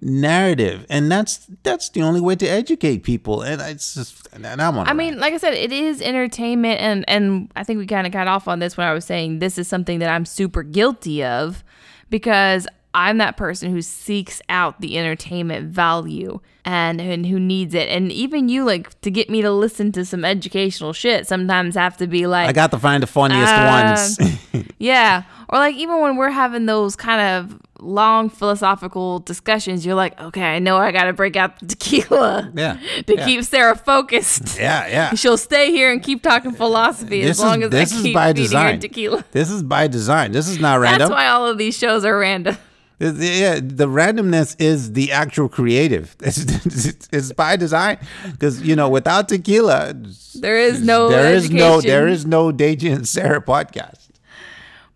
[0.00, 3.42] narrative, and that's that's the only way to educate people.
[3.42, 4.86] And it's just and I'm on.
[4.88, 8.12] I mean, like I said, it is entertainment, and and I think we kind of
[8.12, 11.24] got off on this when I was saying this is something that I'm super guilty
[11.24, 11.64] of
[12.10, 17.88] because I'm that person who seeks out the entertainment value and and who needs it,
[17.88, 21.26] and even you like to get me to listen to some educational shit.
[21.26, 24.16] Sometimes have to be like, I got to find the funniest Uh,
[24.52, 24.66] ones.
[24.78, 30.18] yeah, or like even when we're having those kind of long philosophical discussions, you're like,
[30.20, 33.24] okay, I know I got to break out the tequila, Yeah, to yeah.
[33.24, 34.58] keep Sarah focused.
[34.58, 35.14] yeah, yeah.
[35.14, 38.02] She'll stay here and keep talking philosophy This as long is as this I is
[38.02, 38.80] keep by design.
[38.80, 39.24] tequila.
[39.32, 40.32] This is by design.
[40.32, 41.00] This is not random.
[41.00, 42.56] That's why all of these shows are random.
[42.98, 46.16] Yeah, the randomness is the actual creative.
[46.20, 47.98] It's, it's, it's by design
[48.32, 49.92] because you know without tequila,
[50.34, 54.05] There is no there is no there is no Deji and Sarah podcast.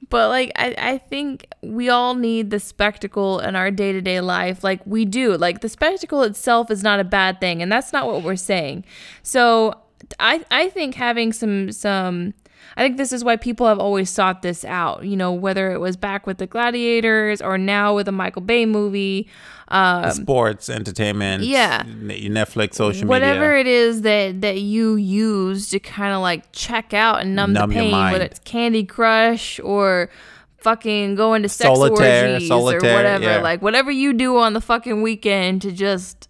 [0.09, 4.21] But like I, I think we all need the spectacle in our day to day
[4.21, 4.65] life.
[4.65, 5.37] Like we do.
[5.37, 8.85] Like the spectacle itself is not a bad thing, and that's not what we're saying.
[9.23, 9.75] So
[10.19, 12.35] I I think having some some
[12.77, 15.05] I think this is why people have always sought this out.
[15.05, 18.67] You know, whether it was back with the gladiators or now with a Michael Bay
[18.67, 19.29] movie.
[19.69, 21.83] Um, Sports, entertainment, yeah.
[21.85, 23.41] Netflix, social whatever media.
[23.41, 27.53] Whatever it is that that you use to kind of like check out and numb,
[27.53, 30.11] Numb the pain, whether it's Candy Crush or
[30.59, 33.43] fucking going to sex Solitaire, orgies solitaire, or whatever, yeah.
[33.43, 36.29] like whatever you do on the fucking weekend to just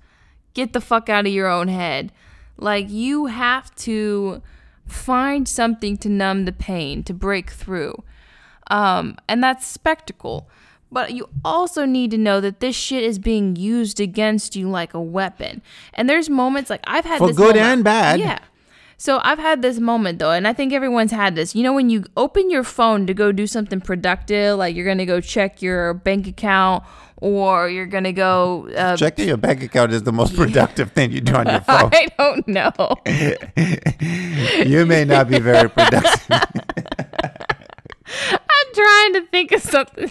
[0.55, 2.13] get the fuck out of your own head.
[2.57, 4.43] Like you have to
[4.91, 8.03] find something to numb the pain, to break through.
[8.71, 10.49] Um, and that's spectacle.
[10.93, 14.93] But you also need to know that this shit is being used against you like
[14.93, 15.63] a weapon.
[15.95, 18.21] And there's moments like I've had For this good moment- and bad.
[18.21, 18.39] Yeah.
[18.97, 21.55] So I've had this moment though, and I think everyone's had this.
[21.55, 25.07] You know, when you open your phone to go do something productive, like you're gonna
[25.07, 26.85] go check your bank account
[27.21, 28.69] or you're gonna go.
[28.77, 31.91] Uh, Checking your bank account is the most productive thing you do on your phone.
[31.93, 32.73] I don't know.
[34.67, 36.27] you may not be very productive.
[38.33, 40.11] I'm trying to think of something.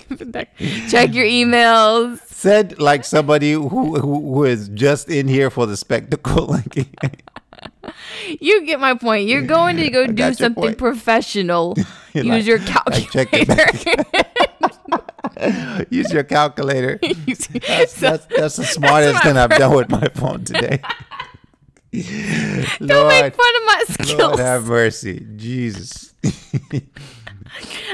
[0.90, 2.20] check your emails.
[2.28, 6.48] Said like somebody who, who who is just in here for the spectacle.
[6.48, 6.88] Like
[8.40, 9.28] You get my point.
[9.28, 10.78] You're going to go do something point.
[10.78, 11.76] professional.
[12.14, 14.04] Use like- your like, check your calculator.
[15.90, 17.00] use your calculator.
[17.68, 20.82] That's, that's, that's the smartest thing I've done with my phone today.
[21.94, 24.40] Don't Lord, make fun of my Lord skills.
[24.40, 25.26] have mercy.
[25.36, 26.14] Jesus.
[26.26, 26.82] okay.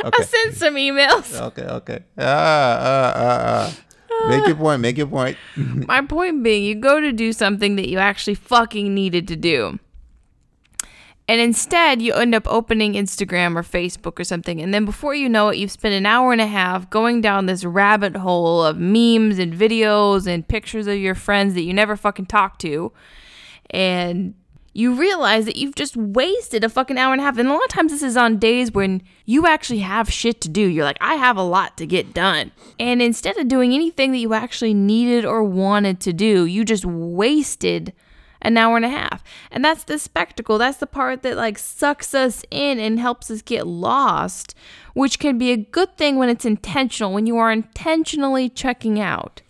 [0.04, 1.39] I sent some emails.
[1.39, 1.99] Okay, okay.
[2.17, 4.30] Ah, ah, ah, ah.
[4.30, 4.82] Make your point.
[4.82, 5.38] Make your point.
[5.56, 9.80] My point being, you go to do something that you actually fucking needed to do.
[11.27, 14.61] And instead, you end up opening Instagram or Facebook or something.
[14.61, 17.47] And then before you know it, you've spent an hour and a half going down
[17.47, 21.95] this rabbit hole of memes and videos and pictures of your friends that you never
[21.95, 22.91] fucking talk to.
[23.71, 24.35] And
[24.73, 27.38] you realize that you've just wasted a fucking hour and a half.
[27.38, 30.49] And a lot of times, this is on days when you actually have shit to
[30.49, 30.61] do.
[30.61, 32.51] You're like, I have a lot to get done.
[32.77, 36.85] And instead of doing anything that you actually needed or wanted to do, you just
[36.85, 37.93] wasted
[38.45, 39.23] an hour and a half.
[39.51, 40.58] And that's the spectacle.
[40.58, 44.55] That's the part that like sucks us in and helps us get lost,
[44.93, 49.41] which can be a good thing when it's intentional, when you are intentionally checking out.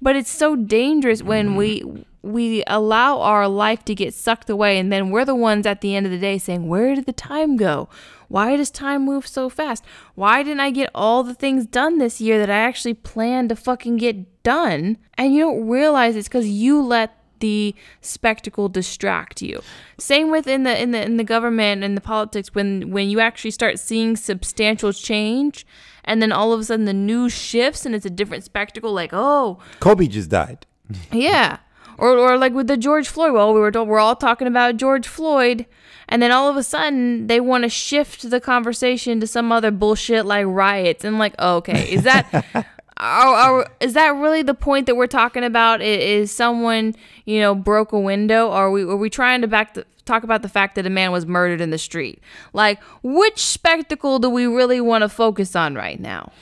[0.00, 1.56] But it's so dangerous when mm-hmm.
[1.56, 5.80] we we allow our life to get sucked away and then we're the ones at
[5.80, 7.88] the end of the day saying, "Where did the time go?
[8.28, 9.84] Why does time move so fast?
[10.14, 13.56] Why didn't I get all the things done this year that I actually planned to
[13.56, 19.62] fucking get done?" And you don't realize it's cuz you let the spectacle distract you.
[19.98, 23.20] Same with in the in the in the government and the politics when when you
[23.20, 25.66] actually start seeing substantial change
[26.04, 29.10] and then all of a sudden the news shifts and it's a different spectacle like,
[29.12, 30.66] "Oh, Kobe just died.
[31.12, 31.58] yeah.
[31.98, 33.32] Or, or like with the George Floyd.
[33.32, 35.66] Well, we were told we're all talking about George Floyd,
[36.08, 39.72] and then all of a sudden they want to shift the conversation to some other
[39.72, 41.04] bullshit like riots.
[41.04, 42.46] And like, oh, okay, is that
[42.98, 45.80] are, are, is that really the point that we're talking about?
[45.80, 48.48] Is someone you know broke a window?
[48.48, 50.90] Or are we are we trying to back the, talk about the fact that a
[50.90, 52.20] man was murdered in the street?
[52.52, 56.32] Like, which spectacle do we really want to focus on right now?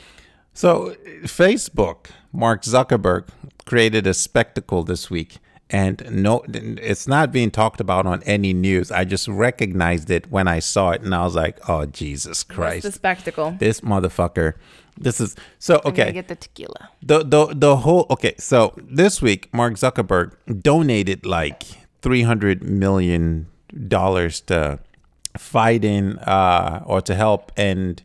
[0.55, 3.29] So, Facebook, Mark Zuckerberg
[3.67, 5.37] created a spectacle this week,
[5.69, 8.91] and no, it's not being talked about on any news.
[8.91, 12.85] I just recognized it when I saw it, and I was like, "Oh Jesus christ
[12.85, 13.57] What's the spectacle?
[13.59, 14.55] this motherfucker!"
[14.99, 16.13] This is so okay.
[16.13, 16.91] get the tequila.
[17.03, 18.35] the the the whole okay.
[18.39, 20.33] So this week, Mark Zuckerberg
[20.63, 21.65] donated like
[22.01, 23.49] three hundred million
[23.89, 24.79] dollars to
[25.37, 28.03] fight in uh, or to help and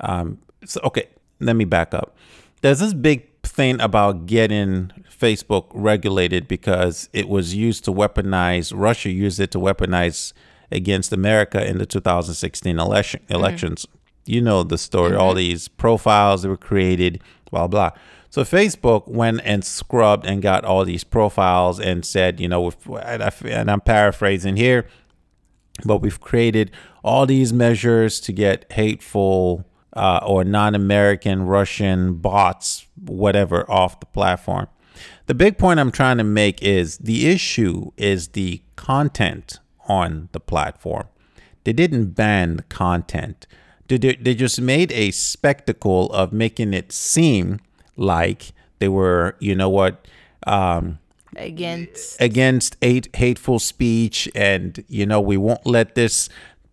[0.00, 1.08] um, so okay.
[1.40, 2.16] Let me back up.
[2.62, 8.72] There's this big thing about getting Facebook regulated because it was used to weaponize.
[8.74, 10.32] Russia used it to weaponize
[10.70, 13.86] against America in the 2016 election elections.
[14.26, 15.14] You know the story.
[15.14, 17.90] All these profiles that were created, blah blah.
[18.30, 23.70] So Facebook went and scrubbed and got all these profiles and said, you know, and
[23.70, 24.88] I'm paraphrasing here,
[25.84, 26.72] but we've created
[27.04, 34.66] all these measures to get hateful uh, or non-American Russian bots, whatever, off the platform.
[35.26, 40.40] The big point I'm trying to make is the issue is the content on the
[40.40, 41.06] platform.
[41.62, 43.46] They didn't ban the content.
[43.88, 47.60] They, just made a spectacle of making it seem
[47.96, 50.06] like they were, you know what,
[50.46, 50.98] um,
[51.36, 56.28] Against against hate, hateful speech and you know we won't let this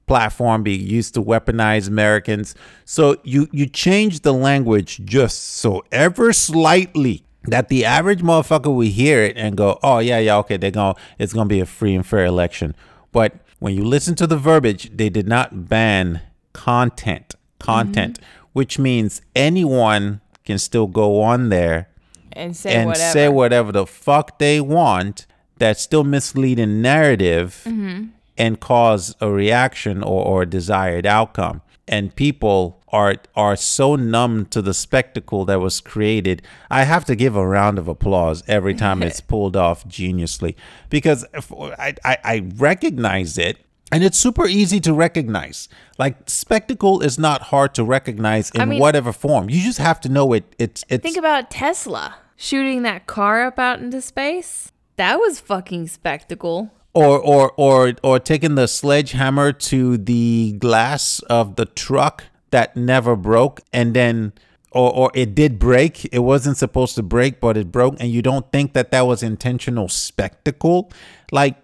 [0.06, 2.54] platform be used to weaponize Americans.
[2.86, 8.82] So you you change the language just so ever slightly that the average motherfucker will
[8.82, 11.66] hear it and go, "Oh yeah, yeah, okay, they're going it's going to be a
[11.66, 12.76] free and fair election."
[13.12, 16.22] But when you listen to the verbiage, they did not ban
[16.54, 17.36] content.
[17.60, 18.20] Content,
[18.54, 21.90] which means anyone can still go on there
[22.34, 23.12] and say and whatever.
[23.14, 28.06] say whatever the fuck they want that's still misleading narrative Mm-hmm.
[28.38, 34.46] and cause a reaction or, or a desired outcome and people are are so numb
[34.48, 38.74] to the spectacle that was created i have to give a round of applause every
[38.74, 40.56] time it's pulled off geniusly
[40.90, 43.58] because if, I, I i recognize it
[43.92, 45.68] and it's super easy to recognize.
[45.98, 49.50] Like spectacle is not hard to recognize in mean- whatever form.
[49.50, 50.44] You just have to know it.
[50.58, 54.72] It's it's Think about Tesla shooting that car up out into space.
[54.96, 56.72] That was fucking spectacle.
[56.94, 63.16] or or or or taking the sledgehammer to the glass of the truck that never
[63.16, 64.34] broke and then
[64.72, 66.06] or or it did break.
[66.14, 67.96] It wasn't supposed to break but it broke.
[68.00, 70.92] And you don't think that that was intentional spectacle?
[71.32, 71.56] Like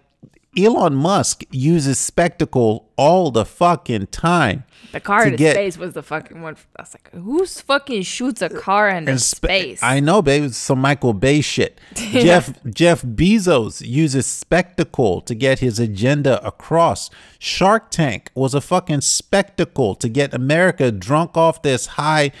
[0.58, 6.02] Elon Musk uses spectacle all the fucking time The car in get- space was the
[6.02, 6.56] fucking one.
[6.76, 9.82] I was like, who's fucking shoots a car in spe- space?
[9.82, 10.44] I know, babe.
[10.44, 11.80] It's some Michael Bay shit.
[11.94, 17.08] Jeff Jeff Bezos uses spectacle to get his agenda across.
[17.38, 22.32] Shark Tank was a fucking spectacle to get America drunk off this high,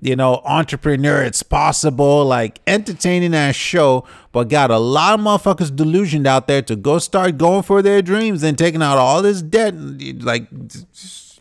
[0.00, 1.22] you know, entrepreneur.
[1.22, 6.62] It's possible, like entertaining ass show, but got a lot of motherfuckers delusioned out there
[6.62, 9.74] to go start going for their dreams and taking out all this debt.
[9.76, 10.48] Like,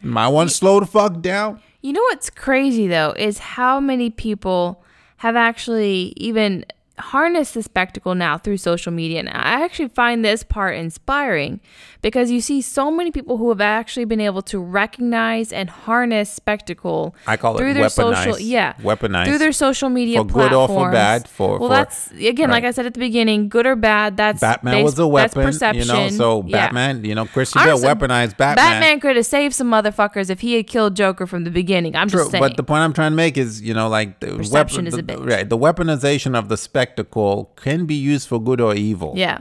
[0.01, 1.61] might want to slow the fuck down.
[1.81, 4.83] You know what's crazy though is how many people
[5.17, 6.65] have actually even
[6.99, 9.19] harness the spectacle now through social media.
[9.19, 11.59] And I actually find this part inspiring
[12.01, 16.31] because you see so many people who have actually been able to recognize and harness
[16.31, 17.91] spectacle I call it through their weaponized.
[18.23, 19.25] social yeah Weaponized.
[19.25, 22.63] through their social media For good or for bad, for- well for- that's again like.
[22.63, 25.43] I said at the beginning good or bad that's Batman base- was a that's weapon,
[25.43, 25.81] perception.
[25.87, 26.09] you know.
[26.09, 26.65] So Yeah.
[26.67, 28.55] Batman, you know, Christian Bale weaponized Batman.
[28.55, 31.95] Batman could have saved some motherfuckers if he had killed Joker from the beginning.
[31.95, 32.41] I'm True, just saying.
[32.41, 34.93] but the point I'm trying to make is, you know, like the Perception weapon, is
[34.95, 35.29] a bitch.
[35.29, 39.13] right, the weaponization of the spectacle can be used for good or evil.
[39.15, 39.39] yeah,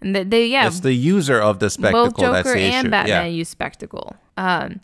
[0.00, 2.90] and they, they yeah It's the user of the spectacle both Joker and issue.
[2.90, 3.24] Batman yeah.
[3.24, 4.16] use spectacle.
[4.36, 4.80] Um,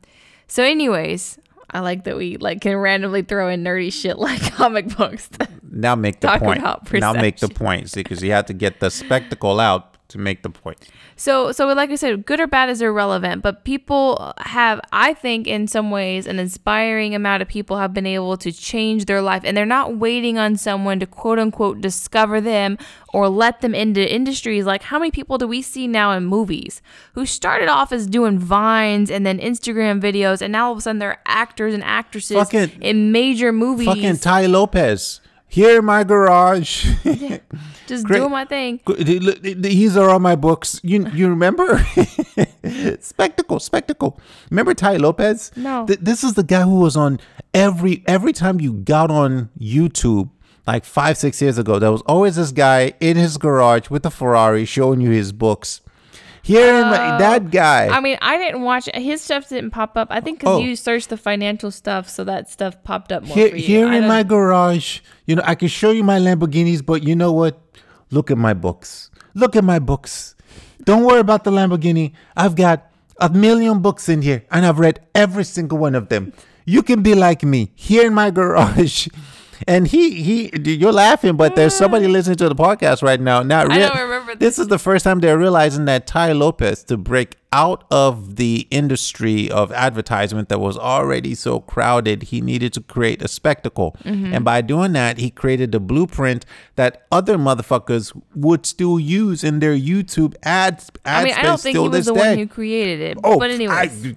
[0.47, 1.39] so anyways,
[1.71, 5.29] I like that we like can randomly throw in nerdy shit like comic books.
[5.71, 6.63] Now make the Talk point.
[6.93, 10.43] Now make the point, see, because you have to get the spectacle out to make
[10.43, 10.89] the point.
[11.17, 15.47] So, so like I said, good or bad is irrelevant, but people have, I think,
[15.47, 19.43] in some ways, an inspiring amount of people have been able to change their life,
[19.45, 22.77] and they're not waiting on someone to quote unquote discover them
[23.13, 24.67] or let them into industries.
[24.67, 26.83] Like, how many people do we see now in movies
[27.15, 30.81] who started off as doing vines and then Instagram videos, and now all of a
[30.81, 35.21] sudden they're actors and actresses Fucking- in major movies, Fucking Tai Lopez.
[35.51, 36.87] Here in my garage.
[37.89, 38.19] just great.
[38.21, 38.79] doing my thing.
[38.87, 40.81] These are all my books.
[40.85, 41.85] You you remember?
[43.01, 44.21] spectacle, spectacle.
[44.49, 45.51] Remember Tai Lopez?
[45.57, 45.87] No.
[45.89, 47.19] Th- this is the guy who was on
[47.53, 50.31] every every time you got on YouTube
[50.69, 51.81] like five six years ago.
[51.81, 55.81] There was always this guy in his garage with a Ferrari showing you his books.
[56.43, 57.19] Here in my oh.
[57.19, 57.89] that guy.
[57.89, 59.49] I mean, I didn't watch his stuff.
[59.49, 60.09] Didn't pop up.
[60.11, 60.61] I think because Oh.
[60.61, 63.63] you searched the financial stuff, so that stuff popped up more here for you.
[63.63, 67.15] here I in my garage, you know, I can show you my Lamborghinis, but you
[67.15, 67.61] know what?
[68.11, 69.11] Look at my books.
[69.35, 70.35] Look at my books.
[70.83, 72.13] Don't worry about the Lamborghini.
[72.37, 76.33] I've got a million books in here, and I've read every single one of them.
[76.65, 79.09] You can be like me here in my garage.
[79.67, 83.41] And he he you're laughing, but there's somebody listening to the podcast right now.
[83.41, 87.37] I don't remember this is the first time they're realizing that Tai Lopez to break
[87.53, 93.21] out of the industry of advertisement that was already so crowded, he needed to create
[93.23, 93.97] a spectacle.
[94.05, 94.35] Mm-hmm.
[94.35, 96.47] And by doing that, he created a blueprint
[96.77, 100.91] that other motherfuckers would still use in their YouTube ads.
[101.05, 103.19] I mean, I don't think he was the one who created it.
[103.25, 104.17] Oh, but anyways, I-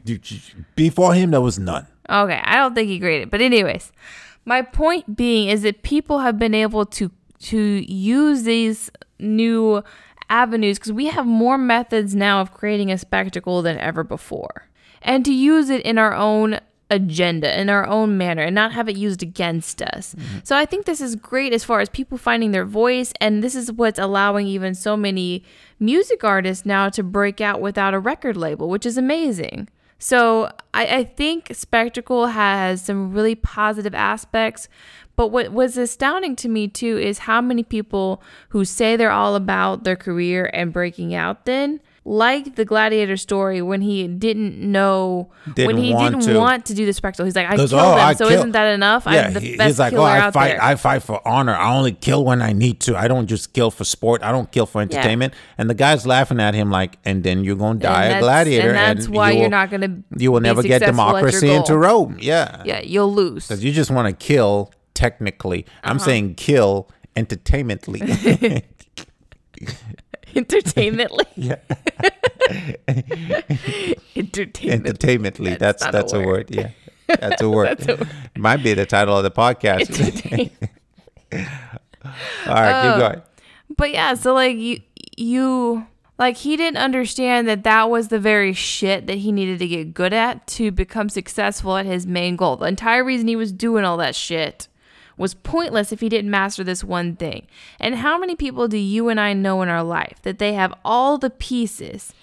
[0.76, 1.88] before him, there was none.
[2.10, 3.24] okay, I don't think he created.
[3.24, 3.32] it.
[3.32, 3.92] But anyways,
[4.46, 8.90] my point being is that people have been able to to use these
[9.20, 9.84] new
[10.30, 14.68] avenues because we have more methods now of creating a spectacle than ever before,
[15.02, 18.88] and to use it in our own agenda in our own manner and not have
[18.88, 20.14] it used against us.
[20.14, 20.40] Mm-hmm.
[20.44, 23.56] So I think this is great as far as people finding their voice and this
[23.56, 25.44] is what's allowing even so many
[25.80, 29.68] music artists now to break out without a record label, which is amazing.
[30.04, 34.68] So I, I think spectacle has some really positive aspects.
[35.16, 39.34] But what was astounding to me too is how many people who say they're all
[39.34, 45.30] about their career and breaking out then like the gladiator story when he didn't know
[45.46, 46.38] when Didn't he want didn't to.
[46.40, 47.24] want to do the spectacle.
[47.24, 49.04] He's like, I killed "Oh, them, I so kill- isn't that enough?
[49.06, 50.64] Yeah, I'm the he- best he's like, killer oh, I out fight, there.
[50.64, 51.54] I fight for honor.
[51.56, 52.98] I only kill when I need to.
[52.98, 54.22] I don't just kill for sport.
[54.22, 55.34] I don't kill for entertainment.
[55.58, 58.98] And the guy's laughing at him like, and then you're gonna die a gladiator, and
[59.00, 61.78] that's why you you're not gonna You will never get successful at your democracy into.
[61.78, 62.18] Rome.
[62.20, 63.48] Yeah, yeah, you'll lose.
[63.48, 64.72] because you just want to kill.
[64.94, 66.06] Technically, I'm Uh-huh.
[66.06, 68.02] saying kill entertainmentally.
[70.36, 71.26] Entertainmently.
[71.36, 71.56] yeah,
[74.16, 74.88] Entertainment.
[74.88, 75.56] entertainmently.
[75.56, 76.26] That's not that's, a word.
[76.26, 76.52] word.
[76.52, 76.70] Yeah,
[77.08, 77.78] that's a word.
[77.80, 78.10] That's a word.
[78.38, 80.50] Might be the title of the podcast.
[81.32, 82.92] All right, Oh.
[82.94, 83.22] keep going.
[83.78, 84.82] But yeah, so like you
[85.18, 85.88] you
[86.20, 89.94] like he didn't understand that that was the very shit that he needed to get
[89.94, 92.58] good at to become successful at his main goal.
[92.58, 94.68] The entire reason he was doing all that shit
[95.18, 97.48] was pointless if he didn't master this one thing.
[97.80, 100.74] And how many people do you and I know in our life that they have
[100.84, 102.14] all the pieces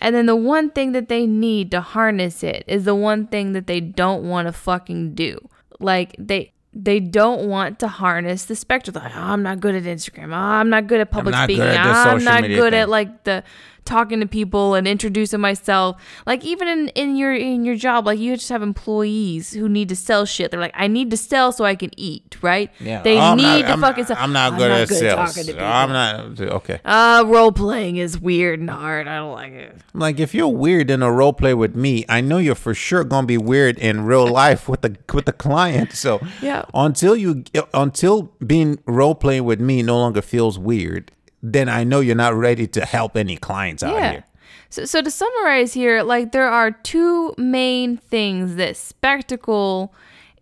[0.00, 3.52] and then the one thing that they need to harness it is the one thing
[3.52, 5.48] that they don't want to fucking do.
[5.80, 8.94] Like they they don't want to harness the spectrum.
[8.94, 10.28] Like, oh, I'm not good at Instagram.
[10.28, 11.62] Oh, I'm not good at public not speaking.
[11.62, 13.42] at I'm not good oh, thing." at like the
[13.86, 15.96] talking to people and introducing myself.
[16.26, 19.88] Like even in, in your in your job, like you just have employees who need
[19.88, 20.50] to sell shit.
[20.50, 22.70] They're like, I need to sell so I can eat, right?
[22.80, 24.16] Yeah, They I'm need not- to I'm fucking sell.
[24.18, 25.14] I'm not good at sales.
[25.14, 25.66] talking to people.
[25.66, 26.80] I'm not okay.
[26.84, 29.08] Uh, role playing is weird and hard.
[29.08, 29.76] I don't like it.
[29.94, 33.04] Like if you're weird in a role play with me, I know you're for sure
[33.04, 35.92] gonna be weird in real life with the with the client.
[35.92, 36.64] So Yeah.
[36.74, 41.12] until you until being role playing with me no longer feels weird,
[41.52, 44.10] then I know you're not ready to help any clients out Yeah.
[44.10, 44.24] here.
[44.68, 49.94] So, so to summarize here, like there are two main things that spectacle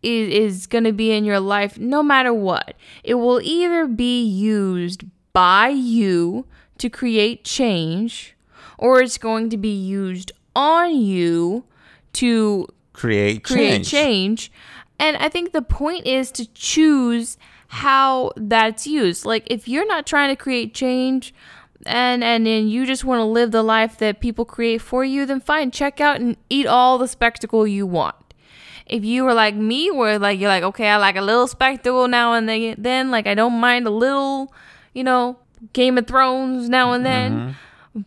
[0.03, 2.75] is, is going to be in your life no matter what.
[3.03, 6.47] It will either be used by you
[6.79, 8.35] to create change,
[8.79, 11.65] or it's going to be used on you
[12.15, 13.91] to Create create change.
[13.91, 14.53] change.
[14.99, 17.37] And I think the point is to choose
[17.69, 19.25] how that's used.
[19.25, 21.35] Like if you're not trying to create change
[21.87, 25.27] and and then you just want to live the life that people create for you,
[25.27, 28.17] then fine, check out and eat all the spectacle you want.
[28.87, 32.07] If you were like me, where like you're like, okay, I like a little spectacle
[32.07, 34.53] now and then, then like I don't mind a little,
[34.93, 35.39] you know,
[35.73, 37.33] Game of Thrones now and then.
[37.33, 37.53] Mm-hmm.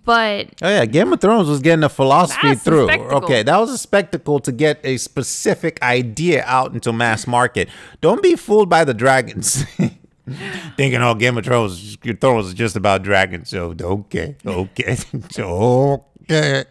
[0.03, 2.87] But Oh yeah, Game of Thrones was getting a philosophy through.
[2.87, 3.17] spectacle.
[3.23, 7.69] Okay, that was a spectacle to get a specific idea out into mass market.
[8.01, 9.63] Don't be fooled by the dragons.
[10.75, 13.49] Thinking, oh, Game of Thrones, your Thrones is just about dragons.
[13.49, 14.97] So okay, okay,
[15.39, 16.65] okay.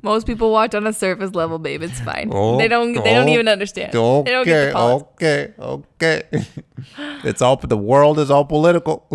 [0.00, 1.82] Most people watch on a surface level, babe.
[1.82, 2.30] It's fine.
[2.32, 2.92] Oh, they don't.
[2.92, 3.92] They don't oh, even understand.
[3.92, 5.02] they don't get Okay, the pause.
[5.02, 6.22] okay, okay.
[7.24, 7.56] it's all.
[7.56, 9.08] The world is all political.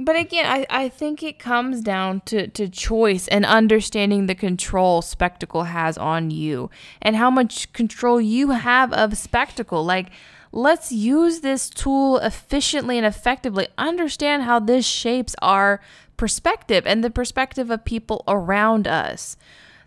[0.00, 5.02] But again, I, I think it comes down to, to choice and understanding the control
[5.02, 6.70] spectacle has on you
[7.02, 9.84] and how much control you have of spectacle.
[9.84, 10.10] Like,
[10.52, 13.66] let's use this tool efficiently and effectively.
[13.76, 15.80] Understand how this shapes our
[16.16, 19.36] perspective and the perspective of people around us.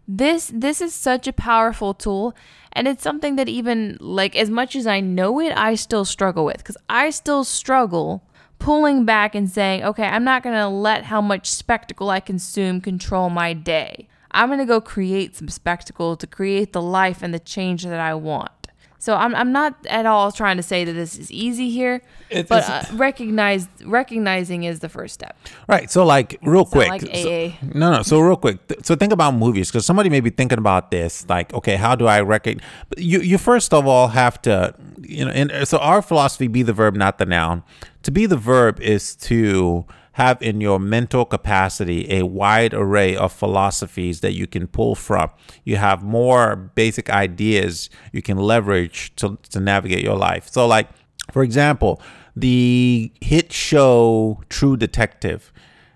[0.07, 2.36] This this is such a powerful tool
[2.74, 6.43] and it's something that even like as much as I know it, I still struggle
[6.43, 8.24] with cuz I still struggle
[8.62, 12.80] pulling back and saying, okay, I'm not going to let how much spectacle I consume
[12.80, 14.07] control my day.
[14.32, 17.99] I'm going to go create some spectacle to create the life and the change that
[17.99, 18.51] I want.
[18.99, 22.47] So I'm, I'm not at all trying to say that this is easy here, It-
[22.47, 25.36] but uh, recognize recognizing is the first step.
[25.68, 25.89] Right.
[25.89, 26.88] So, like, real quick.
[26.88, 28.03] like so- no, no.
[28.03, 28.59] So, real quick.
[28.84, 31.28] So, think about movies because somebody may be thinking about this.
[31.28, 32.64] Like, okay, how do I recognize?
[32.95, 36.64] You, you first of all have to, you know, and uh, so our philosophy be
[36.64, 37.64] the verb, not the noun.
[38.04, 43.32] To be the verb is to have in your mental capacity a wide array of
[43.32, 45.30] philosophies that you can pull from.
[45.64, 50.49] You have more basic ideas you can leverage to, to navigate your life.
[50.49, 50.89] So, like,
[51.32, 52.02] for example,
[52.36, 55.54] the hit show True Detective,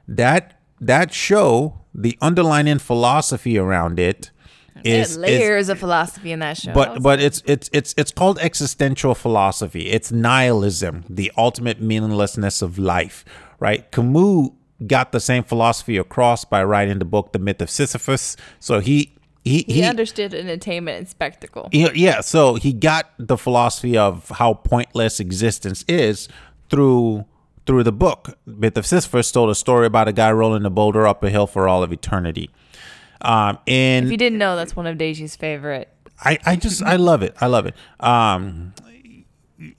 [0.07, 4.31] that that show, the underlying philosophy around it
[4.85, 6.73] Is, is layers of philosophy in that show.
[6.73, 9.89] but but it's it's it's it's called existential philosophy.
[9.89, 13.25] It's nihilism, the ultimate meaninglessness of life,
[13.59, 13.89] right?
[13.91, 14.49] Camus
[14.85, 18.37] got the same philosophy across by writing the book The Myth of Sisyphus.
[18.59, 19.13] So he
[19.43, 21.69] he he, he, understood entertainment and spectacle.
[21.71, 26.27] yeah, yeah, so he got the philosophy of how pointless existence is
[26.69, 27.25] through
[27.65, 28.37] through the book.
[28.45, 31.47] Myth of Sisyphus told a story about a guy rolling a boulder up a hill
[31.47, 32.49] for all of eternity.
[33.25, 35.89] Um, and If you didn't know, that's one of Daisy's favorite.
[36.23, 37.35] I, I just I love it.
[37.41, 37.75] I love it.
[37.99, 38.73] Um,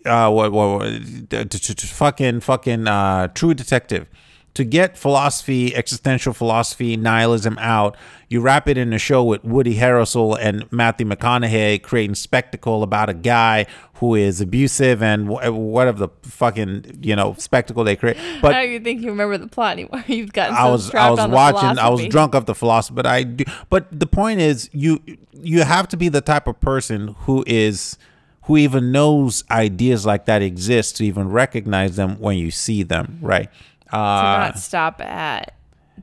[0.05, 4.09] uh, what what, what fucking fucking uh, True Detective.
[4.57, 7.94] To get philosophy, existential philosophy, nihilism out,
[8.30, 13.11] you wrap it in a show with Woody Harrelson and Matthew McConaughey creating spectacle about
[13.11, 17.96] a guy who is abusive and wh- eh, whatever the fucking you know spectacle they
[17.96, 18.16] create.
[18.40, 20.02] But I don't even think you remember the plot anymore.
[20.07, 21.78] You've gotten I was I was watching.
[21.78, 23.44] I was drunk off the philosophy, but I do.
[23.68, 25.02] But the point is, you
[25.34, 27.98] you have to be the type of person who is
[28.44, 33.18] who even knows ideas like that exist to even recognize them when you see them,
[33.20, 33.50] right?
[33.91, 35.55] To Uh, not stop at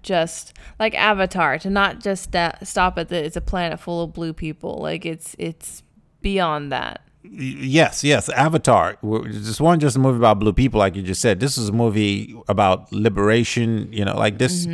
[0.02, 1.58] just like Avatar.
[1.60, 4.80] To not just stop at the it's a planet full of blue people.
[4.82, 5.84] Like it's it's
[6.22, 7.02] beyond that.
[7.24, 8.30] yes, yes.
[8.30, 8.98] Avatar.
[9.26, 11.40] This one just a movie about blue people, like you just said.
[11.40, 13.92] This is a movie about liberation.
[13.94, 14.68] You know, like this.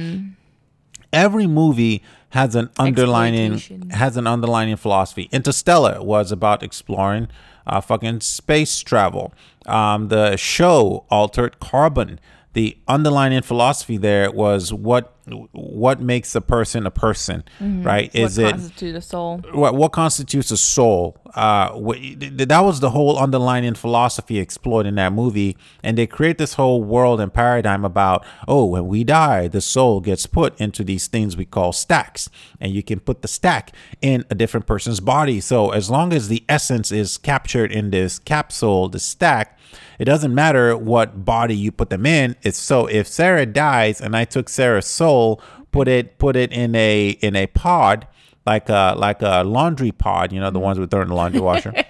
[1.11, 5.27] Every movie has an underlining has an underlining philosophy.
[5.31, 7.27] Interstellar was about exploring
[7.65, 9.33] uh, fucking space travel.
[9.65, 12.19] Um, the show Altered Carbon.
[12.53, 15.15] The underlying philosophy there was what
[15.51, 18.13] what makes a person a person, right?
[18.15, 19.41] Is what it constitutes a soul?
[19.51, 21.17] what what constitutes a soul?
[21.35, 26.55] Uh, that was the whole underlying philosophy explored in that movie, and they create this
[26.55, 31.07] whole world and paradigm about oh, when we die, the soul gets put into these
[31.07, 32.29] things we call stacks,
[32.59, 33.71] and you can put the stack
[34.01, 35.39] in a different person's body.
[35.39, 39.57] So as long as the essence is captured in this capsule, the stack.
[39.97, 42.35] It doesn't matter what body you put them in.
[42.41, 45.41] It's so if Sarah dies and I took Sarah's soul,
[45.71, 48.07] put it put it in a in a pod,
[48.45, 51.41] like a like a laundry pod, you know, the ones we throw in the laundry
[51.41, 51.73] washer.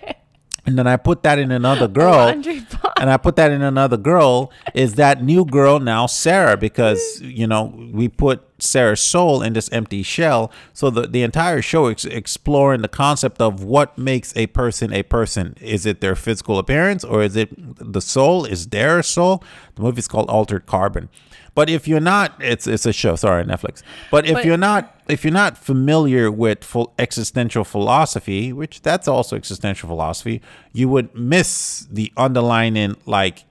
[0.65, 2.27] and then I put that in another girl,
[2.99, 6.57] and I put that in another girl, is that new girl now Sarah?
[6.57, 10.51] Because you know we put Sarah's soul in this empty shell.
[10.73, 15.03] So the the entire show is exploring the concept of what makes a person a
[15.03, 15.55] person.
[15.61, 18.45] Is it their physical appearance, or is it the soul?
[18.45, 19.43] Is their soul?
[19.75, 21.09] The movie's called Altered Carbon.
[21.55, 23.15] But if you're not, it's it's a show.
[23.15, 23.81] Sorry, Netflix.
[24.11, 29.07] But if But- you're not if you're not familiar with full existential philosophy, which that's
[29.07, 30.41] also existential philosophy,
[30.71, 33.43] you would miss the underlying like.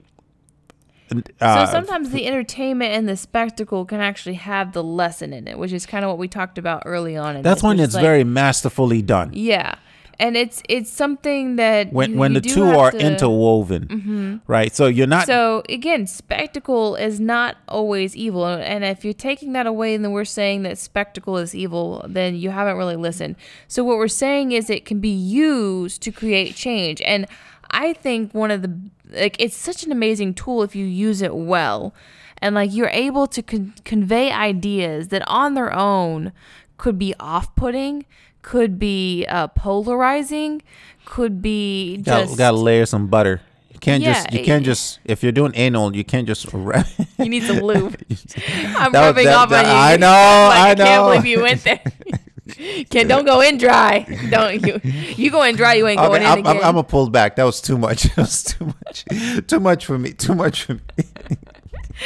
[1.41, 5.57] Uh, so sometimes the entertainment and the spectacle can actually have the lesson in it,
[5.57, 7.35] which is kind of what we talked about early on.
[7.37, 9.31] In that's this, when it's like- very masterfully done.
[9.33, 9.75] yeah,
[10.19, 13.07] and it's it's something that When you- when you the two are to- Mm-hmm.
[13.07, 14.75] interwoven, right?
[14.75, 15.25] So you're not.
[15.27, 20.25] So again, spectacle is not always evil, and if you're taking that away, then we're
[20.25, 22.05] saying that spectacle is evil.
[22.07, 23.35] Then you haven't really listened.
[23.67, 27.25] So what we're saying is it can be used to create change, and
[27.71, 28.77] I think one of the
[29.11, 31.93] like it's such an amazing tool if you use it well,
[32.41, 36.31] and like you're able to con- convey ideas that on their own
[36.77, 38.05] could be off-putting,
[38.41, 40.61] could be uh, polarizing,
[41.05, 43.41] could be Got, just got to layer some butter.
[43.71, 46.45] You can't just you can't just if you're doing anal, you can't just.
[46.53, 46.83] ra-
[47.17, 47.95] You need some lube.
[48.47, 49.77] I'm That rubbing that- off that- on you.
[49.77, 51.81] I know, Like, I I can't believe you went there.
[52.89, 53.99] Can don't go in dry.
[54.31, 54.81] Don't you?
[54.83, 56.59] You go in dry, you ain't going in I'm, again.
[56.63, 57.35] I'm, a pull back.
[57.35, 58.03] That was too much.
[58.15, 59.05] That was too much.
[59.47, 60.13] Too much for me.
[60.13, 60.81] Too much for me.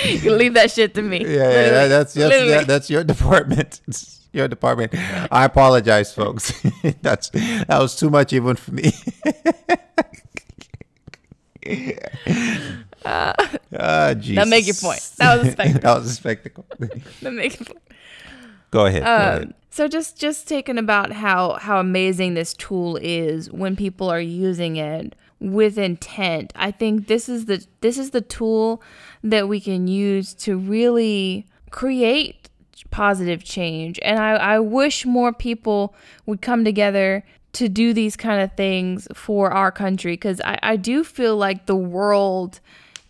[0.03, 1.21] you leave that shit to me.
[1.21, 3.79] Yeah, yeah that, that's that's, that, that's your department.
[4.33, 4.93] Your department.
[5.31, 6.59] I apologize, folks.
[7.01, 8.91] that's that was too much even for me.
[13.05, 14.35] Ah, Jesus.
[14.35, 15.01] Now make your point.
[15.17, 15.81] That was a spectacle.
[15.81, 16.65] that was a spectacle.
[16.79, 17.77] Me make it-
[18.71, 19.03] Go ahead.
[19.03, 19.53] go Um, ahead.
[19.69, 24.77] so just just taking about how how amazing this tool is when people are using
[24.77, 26.51] it with intent.
[26.55, 28.81] I think this is the this is the tool
[29.23, 32.42] that we can use to really create
[32.91, 33.99] positive change.
[34.03, 37.23] And I, I wish more people would come together
[37.53, 41.65] to do these kind of things for our country because I, I do feel like
[41.67, 42.59] the world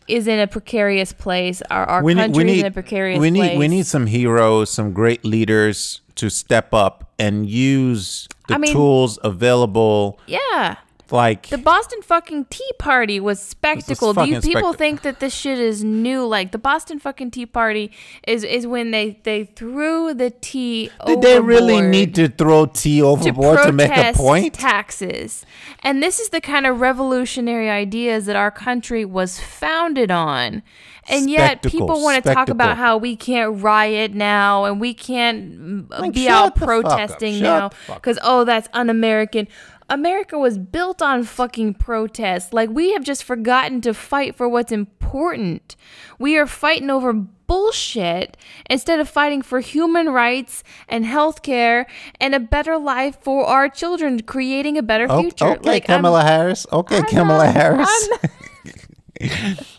[0.07, 1.61] is in a precarious place.
[1.71, 3.57] Our, our country is in a precarious we need place.
[3.57, 8.73] we need some heroes, some great leaders to step up and use the I mean-
[8.73, 10.19] tools available.
[10.27, 10.75] yeah.
[11.13, 14.13] Like The Boston fucking Tea Party was spectacle.
[14.13, 16.25] Do you people spectac- think that this shit is new?
[16.25, 17.91] Like the Boston fucking Tea Party
[18.27, 20.89] is is when they they threw the tea.
[21.05, 24.53] did they really need to throw tea to overboard to, make a protest point?
[24.55, 25.45] taxes?
[25.83, 30.63] And this is the kind of revolutionary ideas that our country was founded on.
[31.09, 34.93] And yet Spectacle, people want to talk about how we can't riot now and we
[34.93, 35.51] can't
[35.89, 36.83] mm, Like, be out the fuck up.
[36.85, 38.01] protesting now the fuck up.
[38.01, 39.49] because oh that's un-American.
[39.89, 42.53] America was built on fucking protest.
[42.53, 45.75] Like we have just forgotten to fight for what's important.
[46.19, 48.37] We are fighting over bullshit
[48.69, 51.85] instead of fighting for human rights and healthcare
[52.19, 55.45] and a better life for our children, creating a better future.
[55.45, 56.65] Okay, like I'm- Kamala Harris.
[56.71, 58.09] Okay, I'm Kamala not- Harris.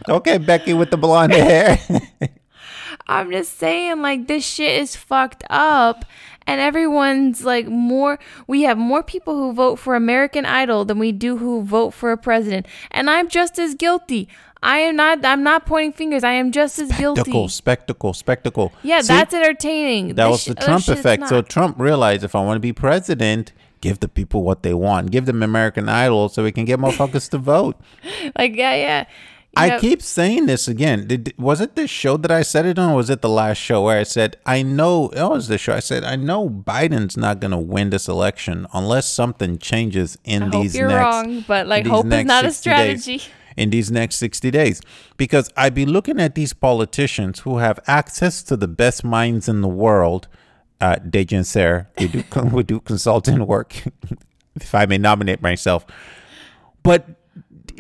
[0.09, 1.79] Okay, Becky with the blonde hair.
[3.07, 6.07] I'm just saying, like, this shit is fucked up.
[6.47, 11.13] And everyone's like, more, we have more people who vote for American Idol than we
[11.13, 12.67] do who vote for a president.
[12.91, 14.29] And I'm just as guilty.
[14.63, 16.25] I am not, I'm not pointing fingers.
[16.25, 17.21] I am just as guilty.
[17.21, 18.73] spectacle, spectacle, spectacle.
[18.83, 20.15] Yeah, See, that's entertaining.
[20.15, 21.29] that This was the other Trump effect.
[21.29, 21.43] So.
[21.43, 25.11] Trump realized if I want to be president, give the people what they want.
[25.11, 27.77] Give them American Idol so we can get more motherfuckers to vote.
[28.39, 29.05] like, yeah, yeah.
[29.57, 31.07] I know, keep saying this again.
[31.07, 32.91] Did, was it this show that I said it on?
[32.93, 35.09] Or was it the last show where I said I know?
[35.11, 35.75] It was the show.
[35.75, 40.45] I said I know Biden's not going to win this election unless something changes in
[40.45, 41.01] I these you're next.
[41.01, 43.03] wrong, but, like, hope is not a 60 days.
[43.03, 43.33] strategy.
[43.57, 44.81] in these next 60 days
[45.17, 49.61] because I be looking at these politicians who have access to the best minds in
[49.61, 50.29] the world.
[50.81, 53.75] Uh, Deji and Sarah, we do we do consulting work.
[54.57, 55.87] if I may nominate myself,
[56.83, 57.14] but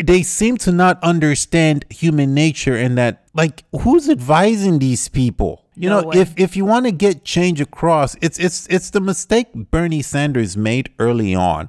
[0.02, 5.88] they seem to not understand human nature and that like who's advising these people you
[5.88, 6.18] No know way.
[6.20, 10.56] if if you want to get change across it's it's it's the mistake bernie sanders
[10.56, 11.68] made early on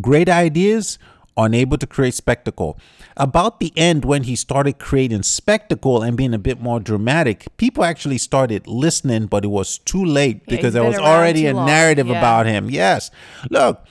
[0.00, 0.98] great ideas
[1.36, 2.78] unable to create spectacle
[3.16, 7.82] about the end when he started creating spectacle and being a bit more dramatic people
[7.84, 11.66] actually started listening but it was too late Yeah, because there was already a long.
[11.66, 12.18] narrative Yeah.
[12.18, 13.10] about him yes
[13.50, 13.84] look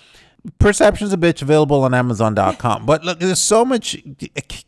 [0.60, 2.86] Perception's a bitch available on Amazon.com.
[2.86, 3.98] But look, there's so much.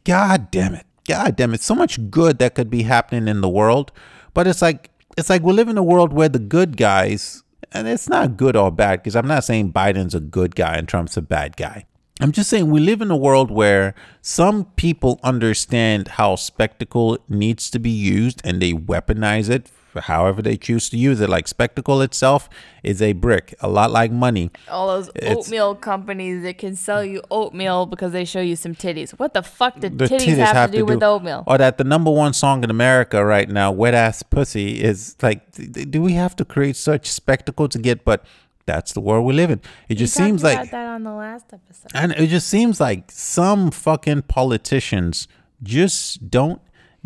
[0.03, 0.85] God damn it.
[1.07, 1.61] God damn it.
[1.61, 3.91] So much good that could be happening in the world.
[4.33, 7.87] But it's like, it's like we live in a world where the good guys, and
[7.87, 11.17] it's not good or bad because I'm not saying Biden's a good guy and Trump's
[11.17, 11.85] a bad guy.
[12.21, 17.69] I'm just saying we live in a world where some people understand how spectacle needs
[17.71, 19.69] to be used and they weaponize it
[20.01, 21.29] however they choose to use it.
[21.29, 22.49] Like spectacle itself
[22.83, 24.51] is a brick, a lot like money.
[24.69, 28.75] All those It's- oatmeal companies that can sell you oatmeal because they show you some
[28.75, 29.11] titties.
[29.11, 31.43] What the fuck did The titties, have, to do with oatmeal?
[31.47, 35.51] Or that the number one song in America right now, "Wet Ass Pussy," is like,
[35.53, 38.03] th- th- do we have to create such spectacle to get?
[38.05, 38.23] But
[38.65, 39.61] that's the world we live in.
[39.89, 41.91] It just We seems like about that on the last episode.
[41.93, 45.27] And it just seems like some fucking politicians
[45.61, 46.61] just don't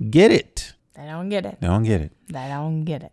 [0.09, 0.73] get it.
[0.97, 1.57] I don't get it.
[1.61, 2.11] They don't get it.
[2.35, 3.11] I don't get it.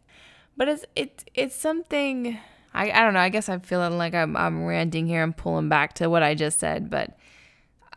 [0.57, 2.39] But it's it's it's something
[2.75, 3.21] I, I don't know.
[3.21, 6.35] I guess I'm feeling like I'm I'm ranting here and pulling back to what I
[6.35, 7.19] just said, but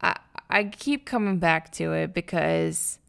[0.02, 0.18] I
[0.50, 3.00] I keep coming back to it because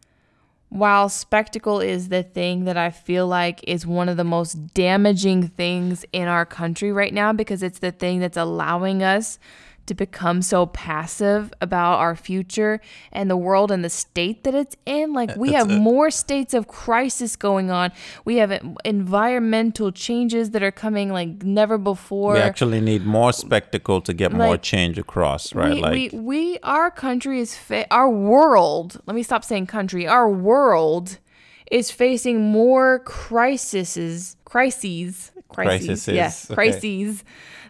[0.69, 5.49] while spectacle is the thing that I feel like is one of the most damaging
[5.49, 9.41] things in our country right now because it's the thing that's allowing us
[9.87, 14.77] to become so passive about our future and the world and the state that it's
[14.87, 15.13] in.
[15.13, 17.91] Like, we have more states of crisis going on.
[18.25, 22.35] We have environmental changes that are coming like never before.
[22.35, 25.75] We actually need more spectacle to get more change across, right?
[25.75, 30.07] we, like we, we our country is fa- our world let me stop saying country
[30.07, 31.19] our world
[31.71, 36.55] is facing more crises crises crises Crises, yes okay.
[36.55, 37.25] crises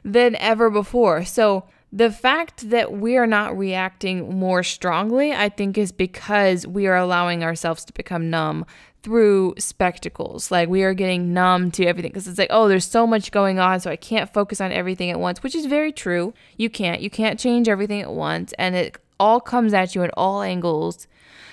[0.05, 5.77] than ever before so the fact that we are not reacting more strongly i think
[5.77, 8.65] is because we are allowing ourselves to become numb
[9.03, 10.51] through spectacles.
[10.51, 13.59] Like we are getting numb to everything because it's like oh there's so much going
[13.59, 16.35] on so i can't focus on everything at once which is very true.
[16.57, 17.01] You can't.
[17.01, 21.07] You can't change everything at once and it all comes at you at all angles.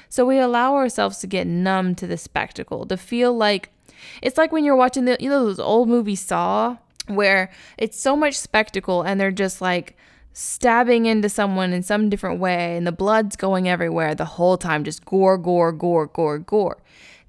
[0.10, 3.70] So we allow ourselves to get numb to the spectacle to feel like
[4.22, 6.78] it's like when you're watching the you know those old movies saw
[7.08, 9.98] where it's so much spectacle and they're just like
[10.38, 14.84] stabbing into someone in some different way and the blood's going everywhere the whole time
[14.84, 16.78] just gore gore gore gore gore.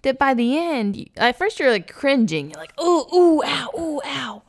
[0.03, 2.51] That by the end you- at first you're like cringing.
[2.51, 4.43] You're like ooh ooh ow ooh ow.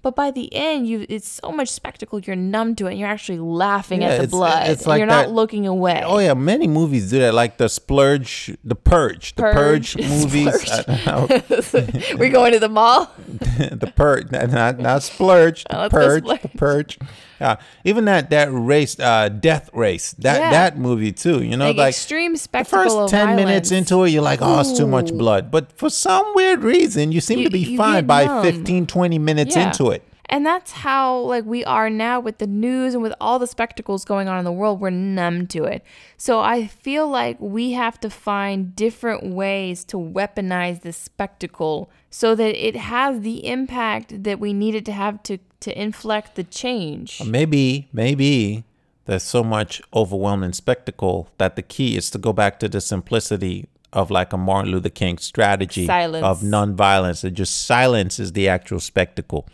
[0.00, 2.18] But by the end you it's so much spectacle.
[2.20, 2.92] You're numb to it.
[2.92, 4.70] And you're actually laughing Yeah, at the it's- blood.
[4.70, 6.00] it's like you're not looking away.
[6.02, 10.08] Oh yeah, many movies do that, like the splurge, the purge, the purge, Purge.
[10.08, 10.70] movies.
[10.88, 13.10] I we're going to the mall?
[13.58, 16.98] The purge, not not splurge, the Oh, purge, the purge.
[17.40, 20.50] Yeah, even that that race, uh, death race, that Yeah.
[20.50, 21.42] that movie too.
[21.42, 24.40] You know, like, like, extreme the spectacle first of ten minutes into it, you're like,
[24.42, 25.50] oh, it's too much blood.
[25.50, 28.42] But for some weird reason, you seem You- to be fine by numb.
[28.42, 29.68] 15, 20 minutes Yeah.
[29.68, 30.02] into it.
[30.30, 34.04] And that's how like we are now with the news and with all the spectacles
[34.04, 35.82] going on in the world, we're numb to it.
[36.18, 42.34] So I feel like we have to find different ways to weaponize this spectacle so
[42.34, 46.44] that it has the impact that we need it to have to to inflect the
[46.44, 47.22] change.
[47.24, 48.64] Maybe, maybe
[49.06, 53.68] there's so much overwhelming spectacle that the key is to go back to the simplicity
[53.92, 56.24] of like a Martin Luther King strategy Silence.
[56.24, 57.24] of nonviolence.
[57.24, 59.48] And just silence is the actual spectacle.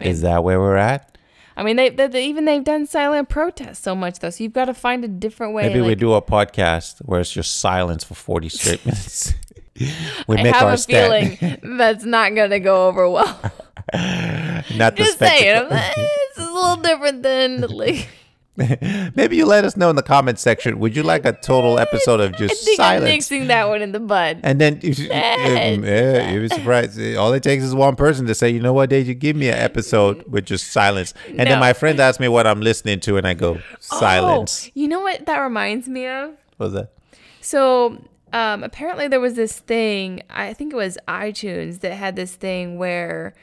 [0.00, 1.16] is that where we're at?
[1.56, 4.30] I mean, they, they, they even they've done silent protests so much though.
[4.30, 5.68] So you've got to find a different way.
[5.68, 9.34] Maybe we do a podcast where it's just silence for 40 straight minutes.
[10.26, 11.38] we I make have our a stand.
[11.38, 13.52] feeling that's not gonna go over well.
[13.92, 15.76] Not the Just saying, spectacle.
[15.76, 18.08] I'm- it's a little different than like.
[19.16, 20.78] Maybe you let us know in the comment section.
[20.78, 23.04] Would you like a total episode of I just think I'm silence?
[23.10, 24.38] mixing that one in the bud.
[24.44, 27.00] And then you should- yeah, you'd be surprised.
[27.16, 29.48] All it takes is one person to say, "You know what, Did you give me
[29.48, 31.44] an episode with just silence?" And No.
[31.46, 34.86] then my friend asks me what I'm listening to, and I go, "Silence." Oh, you
[34.86, 36.30] know what that reminds me of?
[36.56, 36.92] What was that?
[37.40, 37.98] So
[38.32, 40.22] um, apparently there was this thing.
[40.30, 43.34] I think it was iTunes that had this thing where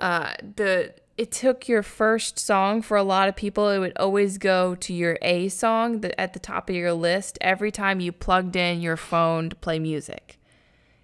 [0.00, 3.68] uh, the it took your first song for a lot of people.
[3.70, 7.38] It would always go to your A song that at the top of your list
[7.40, 10.38] every time you plugged in your phone to play music.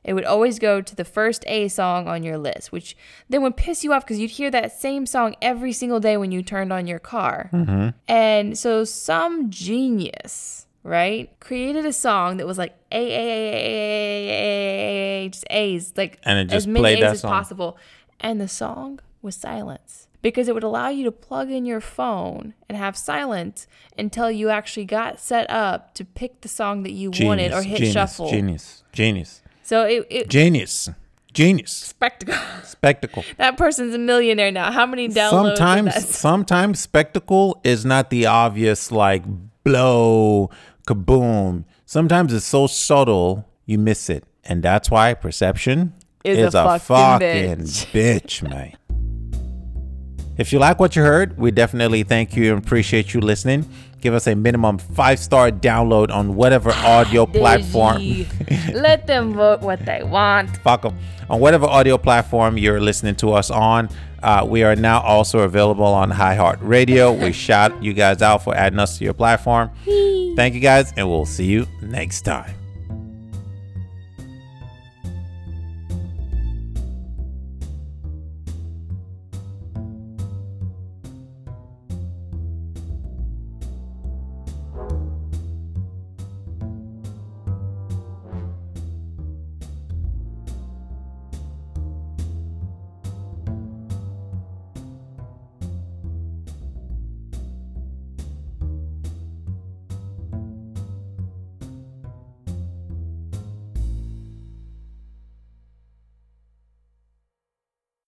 [0.04, 2.96] It would always go to the first A song on your list, which
[3.28, 6.30] then would piss you off because you'd hear that same song every single day when
[6.30, 7.50] you turned on your car.
[8.06, 13.88] And so some genius, right, created a song that was like A A A A
[13.88, 17.30] A A A just A's, like And it just as many played A's as song.
[17.30, 17.78] possible.
[18.20, 22.54] And the song was silence because it would allow you to plug in your phone
[22.66, 23.66] and have silence
[23.98, 27.76] until you actually got set up to pick the song that you wanted or hit
[27.78, 28.30] genius, shuffle.
[28.30, 30.88] Genius, genius, So it, it genius,
[31.34, 31.72] genius.
[31.72, 32.34] spectacle.
[32.64, 33.22] Spectacle.
[33.36, 34.72] that person's a millionaire now.
[34.72, 35.56] How many downloads?
[35.58, 39.24] Sometimes, sometimes spectacle is not the obvious like
[39.62, 40.48] blow,
[40.86, 41.64] kaboom.
[41.84, 45.92] Sometimes it's so subtle you miss it, and that's why perception
[46.24, 47.92] Is is, a a, fucking bitch.
[47.92, 48.74] bitch, man.
[50.36, 53.68] If you like what you heard, we definitely thank you and appreciate you listening.
[54.00, 58.02] Give us a minimum five star download on whatever audio platform.
[58.72, 60.56] Let them vote what they want.
[60.58, 60.98] Fuck 'em.
[61.30, 63.88] On whatever audio platform you're listening to us on,
[64.22, 67.22] uh, we are now also available on iHeartRadio.
[67.22, 69.70] We shout you guys out for adding us to your platform.
[70.36, 72.63] Thank you guys, and we'll see you next time.